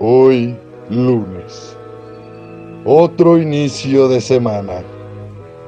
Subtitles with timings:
[0.00, 0.56] Hoy,
[0.90, 1.76] lunes.
[2.84, 4.84] Otro inicio de semana.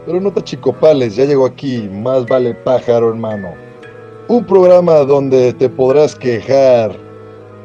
[0.06, 3.52] Pero no te achicopales, ya llegó aquí, más vale pájaro hermano.
[4.28, 6.96] Un programa donde te podrás quejar,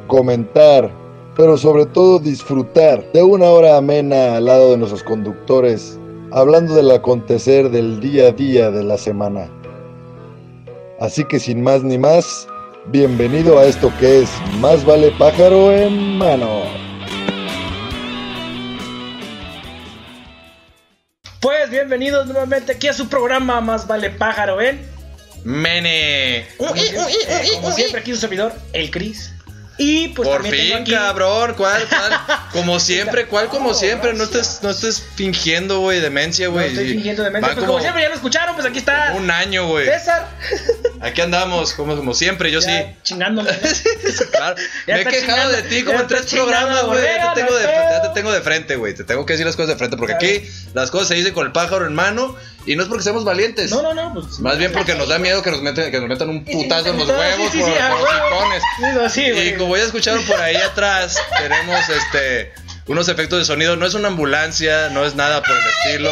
[0.08, 0.90] comentar,
[1.36, 6.00] pero sobre todo disfrutar de una hora amena al lado de nuestros conductores,
[6.32, 9.48] hablando del acontecer del día a día de la semana.
[10.98, 12.48] Así que sin más ni más,
[12.88, 16.64] bienvenido a esto que es Más vale pájaro en mano.
[21.40, 24.80] Pues bienvenidos nuevamente aquí a su programa Más vale pájaro en
[25.44, 26.46] Mene.
[26.58, 29.35] como, siempre, como siempre aquí su servidor, el Cris.
[29.78, 31.54] Y pues Por también tengo fin, aquí cabrón.
[31.54, 32.12] ¿Cuál, cuál?
[32.52, 34.14] Como siempre, ¿cuál como No, siempre?
[34.14, 36.68] No estés, no estés fingiendo, güey, demencia, no güey.
[36.68, 37.46] estoy Y fingiendo de mente.
[37.46, 39.84] van Pues como siempre ya lo escucharon, pues aquí está un año, güey.
[39.86, 40.28] César.
[41.00, 42.96] Aquí andamos, como, como siempre, yo Ya sí.
[43.02, 43.50] Chingándome.
[44.32, 44.56] Claro.
[44.86, 47.00] Ya Me he quejado chingando- de ti como en tres programas, güey.
[47.02, 47.55] Te tengo
[48.26, 48.94] tengo de frente, güey.
[48.94, 49.96] Te tengo que decir las cosas de frente.
[49.96, 50.36] Porque Claro.
[50.36, 52.36] aquí las cosas se dicen con el pájaro en mano.
[52.66, 53.70] Y no es porque seamos valientes.
[53.70, 54.40] No, no, no, pues.
[54.40, 56.98] Más bien porque nos da miedo que nos, meten, que nos metan un putazo en
[56.98, 58.04] los Sí, huevos sí, por, sí, por huevo.
[58.04, 58.62] hocicones.
[58.78, 62.52] Digo, sí, Y como ya escucharon por ahí atrás, tenemos este
[62.88, 63.76] unos efectos de sonido.
[63.76, 66.10] No es una ambulancia, no es nada por el estilo.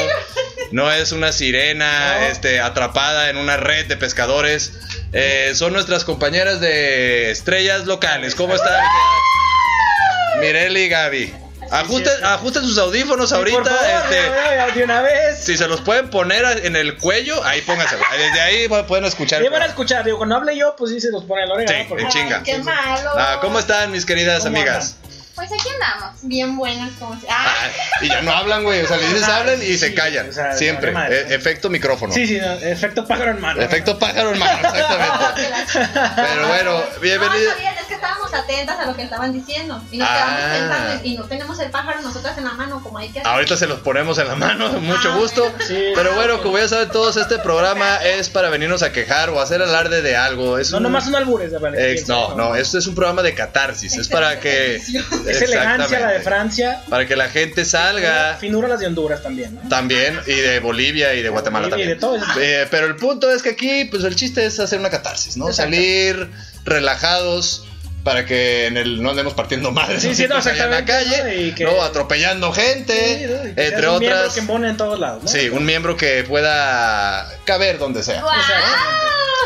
[0.72, 2.26] No es una sirena No.
[2.26, 4.72] este, atrapada en una red de pescadores.
[5.12, 8.34] Eh, son nuestras compañeras de estrellas locales.
[8.34, 8.80] ¿Cómo están?
[10.40, 11.34] Mireli y Gaby.
[11.74, 13.58] Ajusten, ajusten sus audífonos Sí, ahorita.
[13.58, 15.44] por favor, este, de una vez.
[15.44, 17.96] si se los pueden poner en el cuello, ahí pónganse.
[18.16, 19.42] Desde ahí pueden escuchar.
[19.42, 21.54] Y van a escuchar, digo, cuando hable yo, pues sí se los pone en la
[21.54, 21.72] oreja.
[21.72, 21.88] Sí, ¿no?
[21.88, 22.42] Porque- en chinga.
[22.42, 23.10] Qué malo.
[23.16, 24.96] Ah, ¿Cómo están mis queridas ¿Cómo amigas?
[25.34, 26.14] Pues aquí andamos.
[26.22, 27.26] Bien buenos como si.
[27.28, 27.68] Ah, Ah,
[28.02, 28.82] y ya no hablan, güey.
[28.82, 30.28] O sea, le dices hablen y sí, se callan.
[30.30, 30.92] o sea, Siempre.
[31.10, 32.14] E- efecto micrófono.
[32.14, 33.60] Sí, sí, no, efecto pájaro en mano.
[33.60, 35.90] Efecto pájaro en mano, exactamente.
[36.14, 37.50] Pero bueno, No, bienvenido.
[37.84, 39.82] Es que estábamos atentas a lo que estaban diciendo.
[39.92, 40.14] Y nos Ah.
[40.14, 43.30] quedamos pensando y no tenemos el pájaro nosotras en la mano como hay que hacer.
[43.32, 45.42] Ahorita se los ponemos en la mano, mucho Ah, gusto.
[45.50, 45.64] bueno.
[45.66, 45.92] Sí.
[45.94, 49.62] Pero bueno, como ya saben todos, este programa es para venirnos a quejar o hacer
[49.62, 50.58] alarde de algo.
[50.58, 51.78] Es No, un- nomás son albures, de verdad.
[51.80, 53.96] Ex- no, no, este es un programa de catarsis.
[53.96, 54.76] Es para que.
[54.76, 56.20] Es elegancia la de.
[56.20, 56.82] Francia.
[56.88, 58.36] Para que la gente salga.
[58.40, 59.68] Finura las de Honduras también, ¿no?
[59.68, 62.20] También, y de Bolivia y de Guatemala Bolivia y también.
[62.22, 62.40] de todo eso.
[62.40, 65.48] Eh, pero el punto es que aquí, pues el chiste es hacer una catarsis, ¿no?
[65.48, 65.72] Exacto.
[65.74, 66.30] Salir
[66.64, 67.64] relajados
[68.04, 71.32] para que en el no andemos partiendo madres Sí, sí, no, en la calle, ¿no?
[71.32, 71.82] Y que- ¿no?
[71.82, 73.48] Atropellando gente, Sí, ¿no?
[73.48, 74.34] Y que entre seas un miembro otras.
[74.34, 75.28] que en todos lados, ¿no?
[75.28, 78.20] Sí, un miembro que pueda caber donde sea.
[78.20, 78.34] ¡Guau!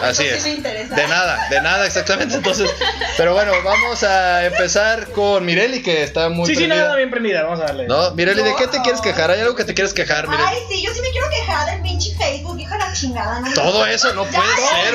[0.02, 0.42] Así es.
[0.42, 0.94] sí me interesa.
[0.94, 2.34] De nada, de nada, exactamente.
[2.36, 2.70] Entonces,
[3.16, 7.42] pero bueno, vamos a empezar con Mireli, que está muy Sí, sí, nada bien prendida,
[7.42, 7.86] vamos a darle.
[7.88, 8.12] ¿No?
[8.12, 9.30] Mireli, ¿de qué te quieres quejar?
[9.30, 10.48] ¿Hay algo que te quieres quejar, Mireli?
[10.48, 13.41] Ay, sí, yo sí me quiero quejar del pinche Facebook, hija de la chingada.
[13.41, 14.94] No Todo eso no puede ser,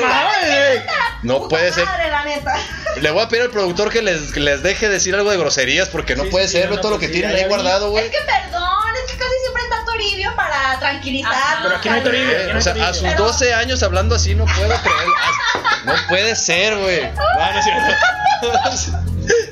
[1.22, 1.84] No puede ser.
[1.84, 2.54] Madre, la neta.
[3.00, 5.88] Le voy a pedir al productor que les, que les deje decir algo de groserías
[5.88, 7.48] porque no Sí, puede sí, ser, no, todo lo que sí, tienen ahí vi.
[7.48, 8.04] guardado, güey.
[8.04, 8.68] Es que perdón,
[9.02, 11.58] es que casi siempre está Toribio para tranquilizar.
[11.62, 12.88] Pero aquí no hay Toribio, o sea, Toribio.
[12.90, 15.08] a sus 12 años hablando así no puedo creer.
[15.54, 17.02] Ah, No puede ser, güey.
[17.02, 17.94] No, no es cierto.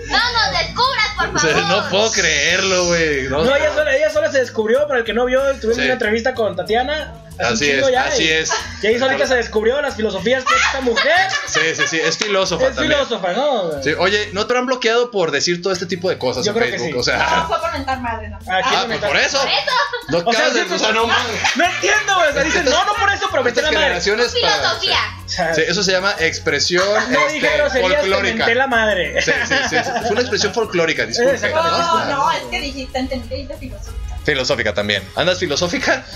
[0.08, 1.66] No nos descubras, por O sea, favor.
[1.84, 3.22] no puedo creerlo, güey.
[3.28, 5.82] No, No, ella sola, ella sola se descubrió, para el que no vio, tuvimos Sí.
[5.84, 7.14] una entrevista con Tatiana.
[7.42, 8.50] Así es, ya, así y- es.
[8.82, 11.14] Y ahí solita se descubrió las filosofías que esta mujer
[11.46, 12.92] Sí, sí, sí, es filósofa es también.
[12.98, 13.82] filósofa, ¿no?
[13.82, 16.58] Sí, oye, ¿no te han bloqueado por decir todo este tipo de cosas Yo en
[16.58, 17.04] creo que Facebook?
[17.04, 17.10] sí.
[17.10, 18.38] O sea, No, fue por mentar madre, no.
[18.48, 19.38] Ah, pues por eso.
[19.38, 19.72] Por eso.
[20.08, 21.40] No O sea, de- sí, o sea, no mames.
[21.56, 22.28] No entiendo, güey.
[22.30, 23.82] O sea, dicen, no, no por eso, pero Estas la madre.
[23.84, 24.98] generaciones para- Filosofía.
[25.26, 28.36] Sea, Sí, eso se llama expresión no dije este, folclórica.
[28.36, 29.22] menté la madre.
[29.22, 31.34] Sí, sí, sí, es una expresión folclórica, disculpe.
[31.34, 31.78] Exactamente.
[31.78, 33.92] No, no, es que dijiste, entendí que dijiste filosofía.
[34.24, 35.02] Filosófica también.
[35.16, 36.04] ¿Andas filosófica?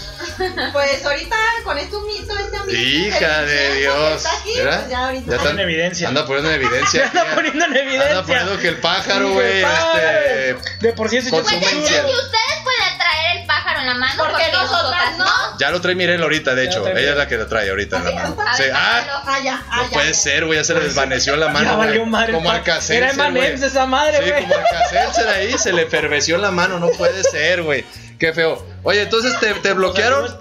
[0.72, 2.78] Pues ahorita con esto mito, este amigo.
[2.78, 4.26] Hija de Dios.
[4.26, 4.80] Aquí, ¿Verdad?
[4.80, 5.30] pues ya ahorita.
[5.30, 6.08] Ya Está en evidencia.
[6.08, 7.06] Anda poniendo en evidencia.
[7.06, 8.10] anda poniendo en evidencia.
[8.10, 10.56] Anda poniendo que el pájaro, güey, este.
[10.80, 12.02] De por sí Pues es que mencia.
[12.02, 15.26] si ustedes pueden traer el pájaro en la mano, ¿Por qué porque nosotras no?
[15.58, 16.86] Ya lo trae Mirel ahorita, de Ya hecho.
[16.88, 18.36] Ella es la que lo trae ahorita en la mano.
[18.38, 18.62] ¿Ah, Sí.
[18.72, 20.14] Ah, Ah, ya, ah, no ya, puede ya.
[20.14, 20.58] ser, güey.
[20.58, 21.78] Ya se le desvaneció la Ya mano.
[21.78, 22.10] valió güey.
[22.10, 22.32] madre.
[22.32, 24.42] Como Alcacelser, Era Emanems esa madre, Sí, güey.
[24.42, 26.78] como Alcacelser ahí se le perveció la mano.
[26.78, 27.84] No puede ser, güey.
[28.18, 28.66] Qué feo.
[28.82, 30.38] Oye, entonces te, te bloquearon.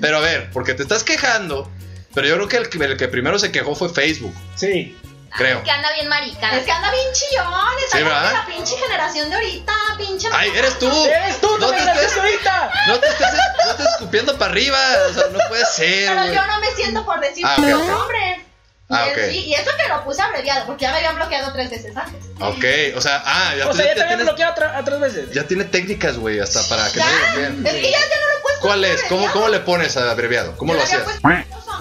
[0.00, 1.70] Pero a ver, porque te estás quejando.
[2.14, 4.96] Pero yo creo que el, que- el que primero se quejó fue Facebook, Sí.
[5.36, 5.62] Creo.
[5.62, 6.56] que anda bien marica.
[6.56, 7.52] Es que anda bien chillón,
[7.84, 10.28] es Sí, la pinche generación de ahorita, pinche.
[10.32, 10.90] ¡Ay, eres tú!
[11.06, 12.70] ¡Eres tú, No te estés, ahorita!
[12.88, 13.28] no te estés,
[13.64, 14.78] no estés escupiendo para arriba.
[15.10, 17.74] O sea, no puede ser, Pero yo no me siento por decir Ah, tu ok,
[17.82, 17.86] ok.
[17.88, 18.44] nombre.
[18.90, 19.18] Ah, y, ok.
[19.30, 22.22] sí, y eso que lo puse abreviado, porque ya me habían bloqueado tres veces antes.
[22.38, 22.64] Ok,
[22.96, 25.30] o sea, ah, ya, O sea, ya te habían tienes- bloqueado otra- otras veces.
[25.32, 28.38] ya tiene técnicas, güey, hasta para que Ya, no es que ya, ya no lo
[28.38, 28.60] he puesto.
[28.60, 29.02] ¿Cuál es?
[29.04, 29.32] ¿Cómo.
[29.32, 30.54] ¿Cómo le pones a abreviado?
[30.58, 31.02] ¿Cómo Yo lo hacías?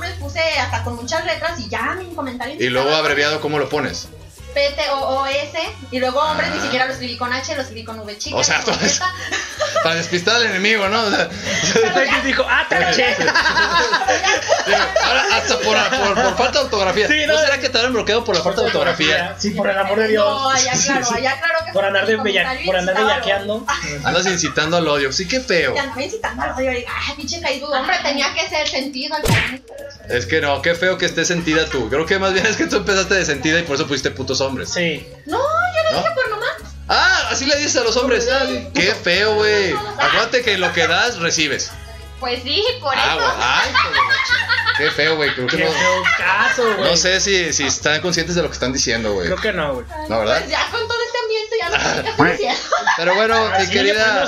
[0.03, 2.55] Hombres, puse hasta con muchas letras y ya mi comentario.
[2.59, 4.07] Y luego abreviado, ¿cómo lo pones?
[4.53, 5.57] P-T-O-O-S.
[5.91, 8.35] Y luego hombres ni siquiera lo escribí con H, lo escribí con V chica.
[8.35, 8.61] O sea.
[9.83, 11.03] Para despistar al enemigo, ¿no?
[11.03, 11.27] O sea,
[12.25, 12.65] dijo, ah,
[15.05, 17.07] ahora hasta por, por, por falta de ortografía.
[17.07, 17.39] Sí, ¿No no.
[17.39, 19.35] será que te habrán bloqueado por la falta de ortografía?
[19.37, 20.25] Sí, por el amor de Dios.
[20.25, 23.65] No, allá claro, allá claro que Por andar de bella- por andar bellaqueando.
[24.03, 25.11] Andas incitando al odio.
[25.11, 25.73] Sí, qué feo.
[25.97, 26.71] Incitando al odio.
[26.71, 27.71] y, Ay, pinche Facebook.
[27.71, 29.23] Hombre, tenía que ser sentido al.
[30.09, 31.89] Es que no, qué feo que estés sentida tú.
[31.89, 34.41] Creo que más bien es que tú empezaste de sentida y por eso pusiste putos
[34.43, 34.69] hombres.
[34.71, 35.07] Sí.
[35.25, 35.97] No, yo lo ¿No?
[35.97, 36.49] dije por nomás.
[36.89, 38.27] Ah, así le dices a los hombres.
[38.73, 39.73] Qué feo, güey.
[39.97, 41.71] Acuérdate que lo que das, recibes.
[42.19, 43.33] Pues sí, por Ah, eso.
[43.39, 43.71] Ay,
[44.77, 45.33] Qué feo, güey.
[45.33, 45.71] Creo que Qué no.
[45.71, 46.89] feo caso, güey.
[46.89, 49.27] No sé si, si están conscientes de lo que están diciendo, güey.
[49.27, 49.85] Creo que no, güey.
[50.09, 50.39] No, ¿verdad?
[50.39, 50.97] Pues ya con todo
[52.97, 54.25] Pero bueno, mi querida.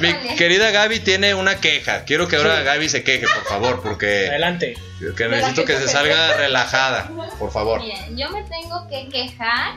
[0.00, 2.04] Mi querida Gaby tiene una queja.
[2.04, 2.64] Quiero que ahora Sí.
[2.64, 4.76] Gaby se queje, por favor, porque Adelante.
[5.16, 7.80] que necesito que se salga relajada, por favor.
[7.80, 9.74] Miren, yo me tengo que quejar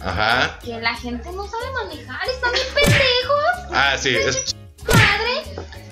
[0.00, 0.58] Ajá.
[0.64, 2.28] que la gente no sabe manejar.
[2.28, 3.72] Están bien pendejos.
[3.72, 4.16] Ah, sí.
[4.16, 4.54] es-
[4.84, 5.44] Madre.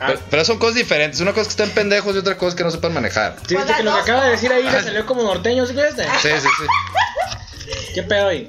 [0.04, 1.20] pero, pero son cosas diferentes.
[1.20, 3.36] Una cosa es que estén pendejos y otra cosa es que no sepan manejar.
[3.48, 6.04] Sí, que lo que acaba de decir ahí le salió como norteño, ¿sí viste?
[6.20, 7.72] Sí, sí, sí.
[7.94, 8.48] ¿Qué pedo ahí?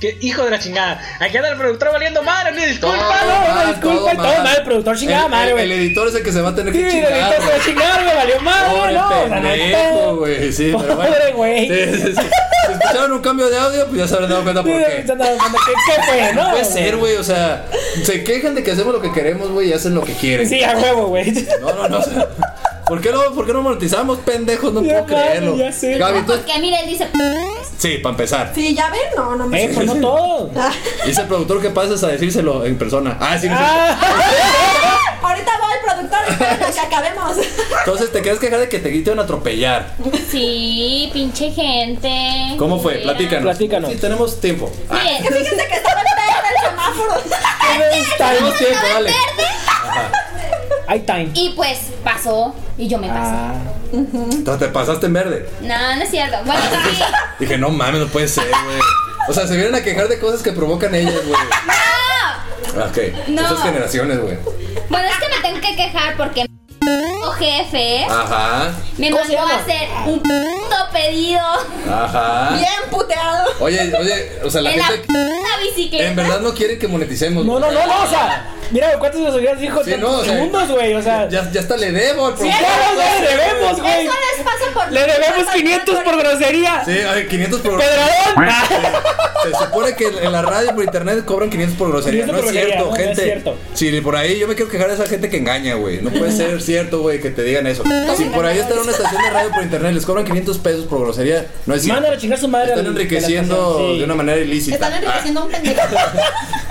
[0.00, 0.98] ¿Qué hijo de la chingada?
[1.20, 4.42] Aquí anda el productor valiendo madre, ni disculpa, Todo no, disculpa, todo todo mal.
[4.44, 5.64] mal, el productor chingada El- madre, el, güey.
[5.64, 7.12] el editor es el que se va a tener Sí, que el chingar.
[7.12, 7.60] editor se va a güey.
[7.66, 8.92] chingar, me valió madre,
[9.92, 10.52] no, güey.
[10.52, 11.12] Sí, pero bueno.
[11.12, 11.68] Pobre güey.
[11.68, 12.22] Sí, sí, sí.
[12.66, 15.04] Si escucharon un cambio de audio, pues ya se habrán dado cuenta por qué.
[15.04, 16.50] ¿Qué, qué fue, no?
[16.50, 17.66] Puede ser, güey, o sea,
[18.04, 20.48] se quejan de que hacemos lo que queremos, güey, y hacen lo que quieren.
[20.48, 21.30] Sí, a huevo, güey.
[21.60, 22.28] No, no, no, o sea,
[22.90, 24.72] ¿por qué no, por qué no monetizamos, pendejos?
[24.72, 25.52] No Ya puedo creerlo.
[25.52, 25.96] mames, ya sé.
[25.96, 26.32] Gaby, tú...
[26.34, 27.08] Porque mira, él dice.
[27.78, 28.52] Sí, para empezar.
[28.54, 30.50] Sí, ya ven, no, no me Eh, pues no todo.
[31.06, 33.16] Dice el productor que pases a decírselo en persona.
[33.20, 33.54] Ah, sí, sí.
[33.56, 33.96] Ah,
[35.22, 37.36] Ahorita voy, productor, esperen a que acabemos.
[37.78, 39.94] Entonces te quieres quejar de que te quiten a atropellar.
[40.30, 42.56] Sí, pinche gente.
[42.58, 42.94] ¿Cómo fue?
[42.94, 43.04] Mira.
[43.12, 43.42] Platícanos.
[43.44, 43.90] Platícanos.
[43.92, 44.70] Sí, tenemos tiempo.
[44.90, 47.14] Ah, Miren, Que fíjense que estaba en verde el semáforo.
[48.18, 49.10] tenemos tiempo, dale.
[50.90, 51.30] Hay time.
[51.34, 52.52] y pues pasó.
[52.76, 53.30] Y yo me pasé.
[53.32, 53.52] Ah,
[53.92, 55.48] Entonces te pasaste en verde.
[55.62, 56.36] No, no es cierto.
[56.44, 57.02] Bueno, sí.
[57.38, 58.80] Dije, no mames, no puede ser, güey.
[59.28, 61.40] O sea, se vienen a quejar de cosas que provocan ellas, güey.
[61.66, 62.84] ¡No!
[62.86, 63.42] Ok, No.
[63.42, 64.36] esas generaciones, güey.
[64.88, 66.46] Bueno, es que me tengo que quejar porque
[66.82, 70.20] mi jefe Ajá, me ¿Cómo se mandó a hacer un
[70.70, 71.40] puto pedido
[71.90, 72.54] ajá.
[72.56, 73.50] Bien puteado.
[73.60, 75.08] Oye, oye, o sea, la en la gente
[75.62, 76.04] bicicleta.
[76.06, 77.44] en verdad no quiere que moneticemos.
[77.44, 79.84] no, no, no, no, o sea, mira, ¿cuántos nos hubieras dijo?
[79.84, 81.28] Sí, no, o sea, segundos, güey, o sea.
[81.28, 83.20] Ya, ya hasta le debo al Ya productor.
[83.20, 84.06] le debemos, güey.
[84.06, 84.92] Eso les pasa por.
[84.92, 86.82] Le debemos 500 por grosería.
[86.84, 88.54] Sí, ay, 500 por Pedradón.
[89.42, 92.24] Se supone que en la radio por internet cobran 500 por grosería.
[92.26, 93.54] 500 No es grosería, cierto, no, no es gente.
[93.74, 96.00] Si por ahí yo me quiero quejar de esa gente que engaña, güey.
[96.02, 97.82] No puede ser cierto, güey, que te digan eso.
[98.16, 100.86] Si por ahí está en una estación de radio por internet, les cobran 500 pesos
[100.86, 101.46] por grosería.
[101.66, 101.96] No es cierto.
[102.00, 102.68] Mándale a chingar su madre.
[102.70, 104.76] Están al- enriqueciendo de de una manera ilícita.
[104.76, 105.80] Están enriqueciendo a un pendejo.
[105.96, 106.12] Ah,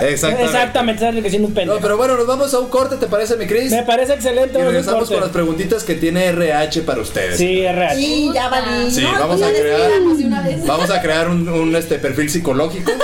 [0.00, 0.44] exactamente.
[0.44, 1.76] Exactamente, están enriqueciendo un pendejo.
[1.76, 3.70] No, pero bueno, nos vamos a un corte, ¿te parece, mi Cris?
[3.70, 4.50] Me parece excelente.
[4.58, 5.14] Y vamos a un regresamos corte.
[5.14, 7.36] con las preguntitas que tiene RH para ustedes.
[7.38, 7.96] Sí, real.
[7.96, 8.90] Sí, ya valí.
[8.90, 10.66] Sí, No, vamos pues a ya crear- despídanos de una vez.
[10.66, 12.90] Vamos a crear un, un, este perfil psicológico.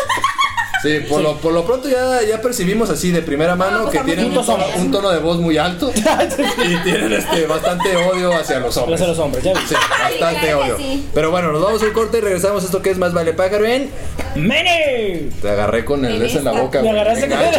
[0.82, 4.04] Sí, por, Lo, por lo pronto ya, ya percibimos así de primera mano pues que
[4.04, 4.66] tienen un tono, somos.
[4.76, 5.90] un tono de voz muy alto
[6.64, 9.00] y tienen este bastante odio hacia los hombres.
[9.00, 10.76] Gracias a los hombres, ya Sí, bastante odio.
[10.76, 11.08] sí.
[11.14, 13.32] Pero bueno, nos vamos a un corte y regresamos a esto que es más vale
[13.32, 13.90] pájaro en.
[14.34, 15.30] ¡Mene!
[15.40, 16.82] Te agarré con el ese en la boca.
[16.82, 17.54] Me agarraste con el-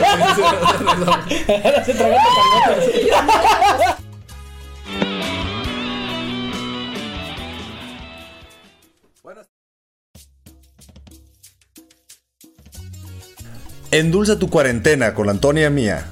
[13.91, 16.07] Endulza tu cuarentena con Antonia Mía.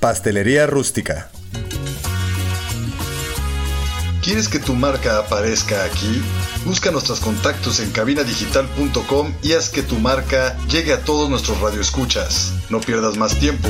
[0.00, 1.30] Pastelería rústica.
[4.20, 6.20] ¿Quieres que tu marca aparezca aquí?
[6.64, 12.52] Busca nuestros contactos en cabinadigital.com y haz que tu marca llegue a todos nuestros radioescuchas.
[12.68, 13.68] No pierdas más tiempo.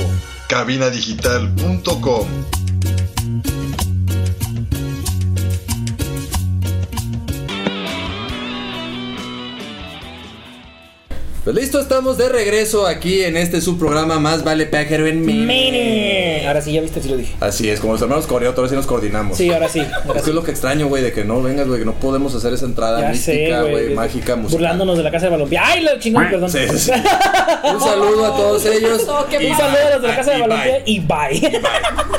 [11.42, 15.24] Pues listo, estamos de regreso aquí en este subprograma Más Vale Pájaro en.
[15.24, 16.44] ¡Mene!
[16.46, 17.34] Ahora sí, ya viste, sí lo dije.
[17.40, 19.38] Así es, como los hermanos Correa, vez sí nos coordinamos.
[19.38, 19.80] Sí, ahora sí.
[19.80, 20.28] Ahora Es que sí.
[20.30, 22.66] es lo que extraño, güey, de que no vengas, güey, que no podemos hacer esa
[22.66, 24.58] entrada Ya sé, mística, güey, mágica, musical.
[24.58, 25.58] Burlándonos de la casa de balompié.
[25.58, 26.50] ¡Ay, lo chingón, perdón!
[26.50, 26.90] Sí, sí, sí.
[27.72, 29.06] Un saludo a todos ellos.
[29.30, 31.60] Qué Un saludo a los de la casa de y balompié y bye.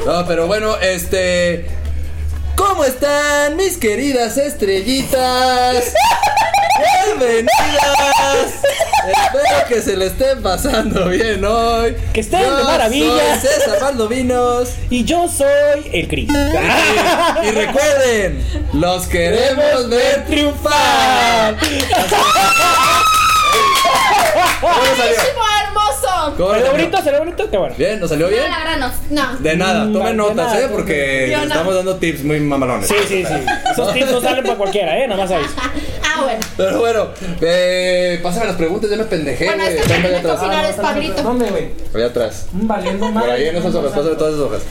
[0.04, 1.68] No, pero bueno, este.
[2.56, 5.94] ¿Cómo están mis queridas estrellitas?
[7.20, 8.62] Bienvenidas.
[9.03, 11.96] Espero que se le estén pasando bien hoy.
[12.13, 13.39] Que estén Yo de maravilla.
[13.41, 14.70] Soy César Valdovinos.
[14.89, 16.30] Y yo soy el Cris.
[16.30, 21.58] Y, y recuerden, los queremos ver triunfar.
[24.62, 25.15] ¿Cómo salió?
[25.65, 26.36] Hermoso.
[26.38, 26.98] ¿Cómo nos ¿Salió bonito?
[27.03, 27.50] ¿Salió bonito?
[27.50, 27.75] Qué bueno.
[27.77, 28.00] ¿Bien?
[28.00, 28.50] ¿Nos salió No, bien?
[28.50, 28.91] la verdad no.
[29.32, 29.38] No.
[29.39, 30.68] De nada, Mm, tomen de notas, nada, ¿eh?
[30.72, 31.44] Porque no.
[31.44, 32.88] estamos dando tips muy mamalones.
[32.88, 33.34] Sí, sí, sí.
[33.72, 35.08] Esos tips no salen para cualquiera, ¿eh?
[35.08, 35.44] Nada más ahí.
[36.13, 36.39] Ah, bueno.
[36.58, 37.08] Pero bueno,
[37.41, 39.75] eh, pásame las preguntas, ya me pendejé, Bueno, güey.
[39.77, 40.36] es que Están allá atrás.
[40.38, 41.24] cocinar es Pablito.
[41.24, 41.67] ¿Dónde, güey?
[41.93, 42.46] Allá atrás.
[42.51, 43.31] Valiendo Por madre.
[43.31, 44.62] ahí en esas hojas, pásame todas esas hojas.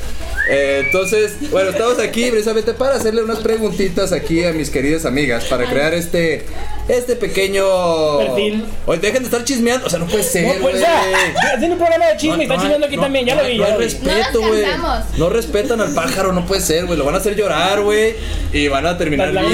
[0.51, 5.45] Eh, entonces, bueno, estamos aquí precisamente para hacerle unas preguntitas aquí a mis queridas amigas
[5.45, 6.45] para crear este
[6.97, 7.65] este pequeño
[8.19, 8.67] Perfil.
[8.87, 10.75] Oye, dejen de estar chismeando, o sea, no puede ser, No, güey.
[10.75, 11.03] pues ya.
[11.59, 13.27] Tiene un programa de chisme y está No, chismeando aquí no, también.
[13.27, 14.65] Ya no, lo vi, no hay respeto, No güey.
[15.19, 16.99] No respetan al pájaro, no puede ser, güey.
[16.99, 18.15] Lo van a hacer llorar, güey.
[18.53, 19.45] Y van a terminar bien,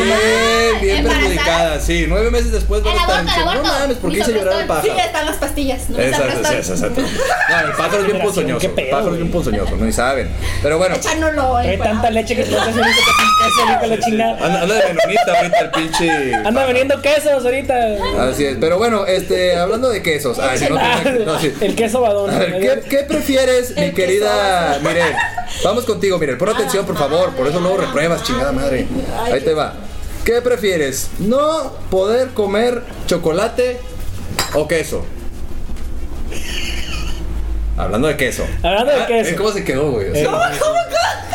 [0.81, 1.85] bien perjudicadas.
[1.85, 3.25] Sí, nueve meses después van a estar
[3.57, 4.83] no mames, ¿por qué hice llorar al soprostol.
[4.83, 5.07] Sí, pájaro?
[5.07, 5.91] están las pastillas.
[5.91, 7.01] No Exacto, exacto, exacto.
[7.49, 8.61] No, el pájaro es bien ponzoñoso.
[8.61, 10.29] qué El pedo, pájaro es bien ponzoñoso, no ni saben.
[10.63, 14.33] Pero bueno, Echándolo en tanta leche que te hace un queso hijo de la chingada.
[14.63, 16.35] anda, de menonita ahorita el pinche.
[16.35, 18.29] Anda vendiendo quesos ahorita.
[18.31, 20.39] Así es, pero bueno, este, hablando de quesos.
[20.39, 21.53] Ay, no, tiene- no, sí.
[21.61, 22.31] El queso badón.
[22.31, 25.15] A ver, ¿qué, qué prefieres, mi querida Mirel?
[25.65, 26.37] Vamos contigo, Mirel.
[26.39, 27.35] Pon atención, por favor.
[27.35, 28.87] Por eso luego repruebas, chingada madre.
[29.31, 29.75] Ahí te va.
[30.25, 31.09] ¿Qué prefieres?
[31.19, 33.79] ¿No poder comer chocolate
[34.55, 35.05] o queso?
[37.77, 38.45] Hablando de queso.
[38.63, 39.31] Hablando de Ah, queso.
[39.31, 39.37] ¿eh?
[39.37, 40.11] ¿Cómo se quedó, güey?
[40.11, 40.51] O sea,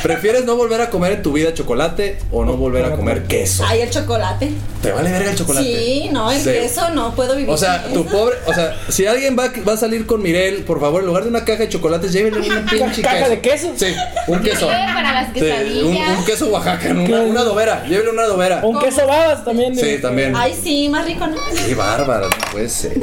[0.02, 3.64] ¿Prefieres no volver a comer en tu vida chocolate o no volver a comer queso?
[3.68, 4.50] Ay, el chocolate.
[4.82, 5.64] ¿Te vale verga el chocolate?
[5.64, 6.50] Sí, no, el Sí.
[6.50, 7.52] queso no puedo vivir.
[7.52, 8.10] O sea, sin tu eso.
[8.10, 11.22] pobre, o sea, si alguien va, va a salir con Mirel, por favor, en lugar
[11.22, 13.30] de una caja de chocolates, llévenle una pinche ¿Caja queso.
[13.30, 13.72] de queso?
[13.76, 13.94] Sí,
[14.26, 14.66] un queso.
[14.66, 16.18] Para las Sí, un, quesadillas.
[16.18, 17.04] un queso Oaxaca, ¿no?
[17.04, 18.62] una, una adobera, llévenle una adobera.
[18.64, 19.76] Un queso babas también.
[19.76, 20.34] Sí, también.
[20.36, 21.36] Ay, sí, más rico, ¿no?
[21.68, 22.98] Qué bárbara, no puede ser.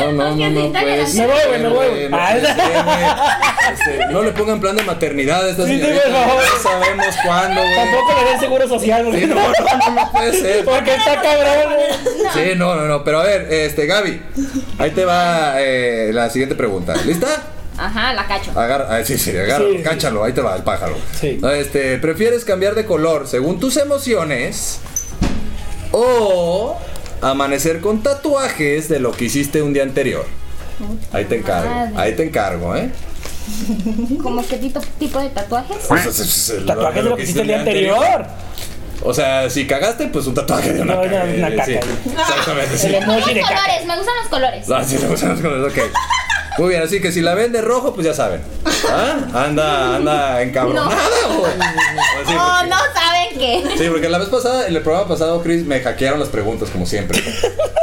[0.00, 1.14] No, no, no, no ser.
[1.14, 2.18] Me voy, güey, me voy, no.
[2.28, 6.08] Este, No le pongan plan de maternidad a esta Sí, señorita.
[6.08, 7.74] No sabemos cuándo, güey.
[7.74, 9.20] Tampoco le den seguro social, güey.
[9.20, 10.64] Sí, no, no, no, no puede ser.
[10.64, 12.24] Porque está cabrón, güey.
[12.32, 13.04] Sí, no, no, no.
[13.04, 14.20] Pero a ver, este, Gaby,
[14.78, 16.94] ahí te va eh, la siguiente pregunta.
[17.04, 17.28] ¿Lista?
[17.76, 18.52] Ajá, la cacho.
[18.58, 19.82] Agarra, ah, sí, sí, agarra, Sí, sí.
[19.82, 20.96] cáchalo, ahí te va el pájaro.
[21.20, 21.40] Sí.
[21.56, 24.78] Este, ¿prefieres cambiar de color según tus emociones
[25.90, 26.78] o
[27.30, 30.26] amanecer con tatuajes de lo que hiciste un día anterior?
[31.12, 31.92] Ahí te encargo, Madre.
[31.96, 32.90] ahí te encargo, ¿eh?
[34.22, 35.76] ¿Cómo qué tipo, tipo de tatuajes?
[35.88, 38.26] Pues, es- es- es Tatuaje de lo que hiciste el día anterior.
[39.02, 41.14] O sea, si cagaste, pues un tatuaje de una No, caca.
[41.14, 41.64] una- una eh, caca.
[41.66, 41.72] sí.
[41.74, 42.86] Exactamente, sí.
[42.86, 43.60] El emoji de Los caca.
[43.62, 44.70] colores, me gustan los colores.
[44.70, 45.82] Ah, sí, le gustan los colores, ok.
[46.58, 48.40] Muy bien, así que si la ven de rojo, pues ya saben.
[48.88, 49.16] ¿Ah?
[49.46, 50.94] Anda, anda encabronada,
[51.36, 51.52] güey.
[51.52, 52.76] Sí, No, porque- no
[53.44, 53.62] qué.
[53.78, 56.86] Sí, porque la vez pasada, en el programa pasado, Chris, me hackearon las preguntas, como
[56.86, 57.20] siempre.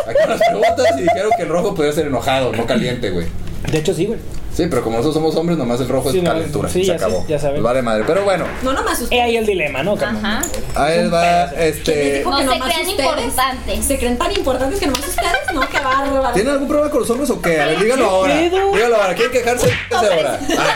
[0.05, 3.27] Hackearon las preguntas y dijeron que el rojo podía ser enojado, no caliente, güey.
[3.71, 4.19] De hecho, sí, güey.
[4.53, 6.67] Sí, pero como nosotros somos hombres, nomás el rojo Sí, es no, calentura.
[6.67, 7.21] sí, se ya acabó.
[7.21, 7.55] sé, ya saben.
[7.55, 8.03] Pues vale madre.
[8.05, 9.15] Pero bueno, No, no me asusté.
[9.15, 9.93] He ahí el dilema, ¿no?
[9.93, 10.41] Ajá.
[10.75, 12.17] ahí va, ¿Quién les este...
[12.17, 12.99] dijo No que se nomás crean ustedes?
[12.99, 13.85] importantes.
[13.85, 15.31] ¿Se creen tan importantes que nomás ustedes?
[15.53, 16.33] No, qué bárbaro.
[16.33, 17.61] ¿Tienen algún problema con los hombres o qué?
[17.61, 18.37] A ver, díganlo ahora.
[18.37, 19.15] Díganlo ahora.
[19.15, 19.71] ¿Quieren quejarse?
[19.89, 20.39] Ahora.
[20.59, 20.75] Ah.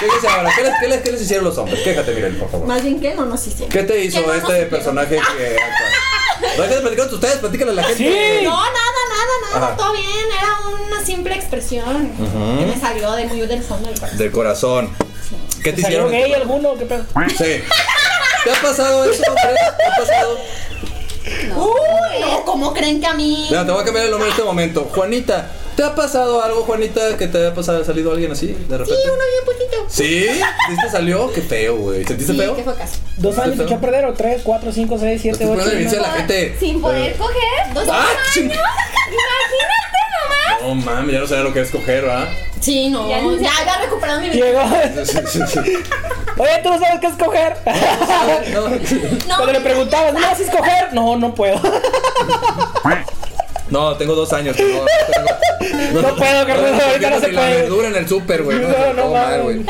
[0.00, 0.50] Quéjese ahora.
[0.56, 1.80] ¿Qué les, qué, les, qué les hicieron los hombres?
[1.82, 2.66] Quéjate, Miren, por favor.
[2.66, 3.68] Más bien que no nos hicieron.
[3.70, 4.70] ¿Qué te hizo ¿Qué no este hicieron?
[4.70, 6.54] personaje que actúa?
[6.56, 8.38] No hay que platicar ustedes, platícale a la gente.
[8.38, 8.44] Sí.
[8.44, 9.76] No, nada, nada, nada, Ajá.
[9.76, 10.06] todo bien.
[10.38, 10.56] Era
[10.94, 12.10] una simple expresión
[12.58, 14.18] que me salió de muy del fondo del corazón.
[14.18, 14.96] Del corazón.
[15.62, 16.10] ¿Qué te ¿Salió hicieron?
[16.10, 16.74] gay alguno?
[16.76, 17.04] ¿Qué pedo?
[17.38, 17.62] Sí.
[18.44, 19.54] ¿Te ha pasado eso, hombre?
[19.78, 20.38] ¿Te ha pasado?
[21.56, 23.46] Uy, no, ¿cómo creen que a mí?
[23.48, 24.90] Mira, te voy a cambiar el nombre en este momento.
[24.94, 29.00] Juanita, ¿te ha pasado algo, Juanita, que te haya pasado, salido alguien así, de repente?
[29.02, 29.84] Sí, uno bien poquito.
[29.88, 30.26] ¿Sí?
[30.28, 31.32] ¿Sí te salió?
[31.32, 32.04] Qué feo, güey.
[32.04, 32.56] ¿Sentiste Sí, feo?
[32.56, 32.98] ¿qué fue caso?
[33.16, 34.04] ¿Dos años echó a perder?
[34.06, 35.62] ¿O tres, cuatro, cinco, seis, siete, ocho?
[35.62, 36.56] a la gente.
[36.58, 37.74] Sin poder coger.
[37.74, 38.44] Dos ¡Ah, ching!
[38.44, 40.62] Imagínate nomás.
[40.62, 42.28] No mames, ya no sabía lo que es coger, ¿verdad?
[42.60, 43.08] Sí, no.
[43.08, 44.46] Ya Ya, había recuperado mi vida.
[44.46, 44.60] Llegó.
[46.36, 47.56] Oye, ¿tú no sabes qué escoger?
[48.52, 48.78] No, No,
[49.36, 50.92] Cuando le preguntabas, ¿no vas a escoger?
[50.94, 51.60] No, no puedo.
[53.70, 54.56] no, tengo dos años.
[54.56, 57.56] que No, tengo- No puedo, carnal, ahorita no se ni la puede.
[57.62, 58.58] verdura en el súper, güey.
[58.58, 59.60] No, No, no, no mal, güey.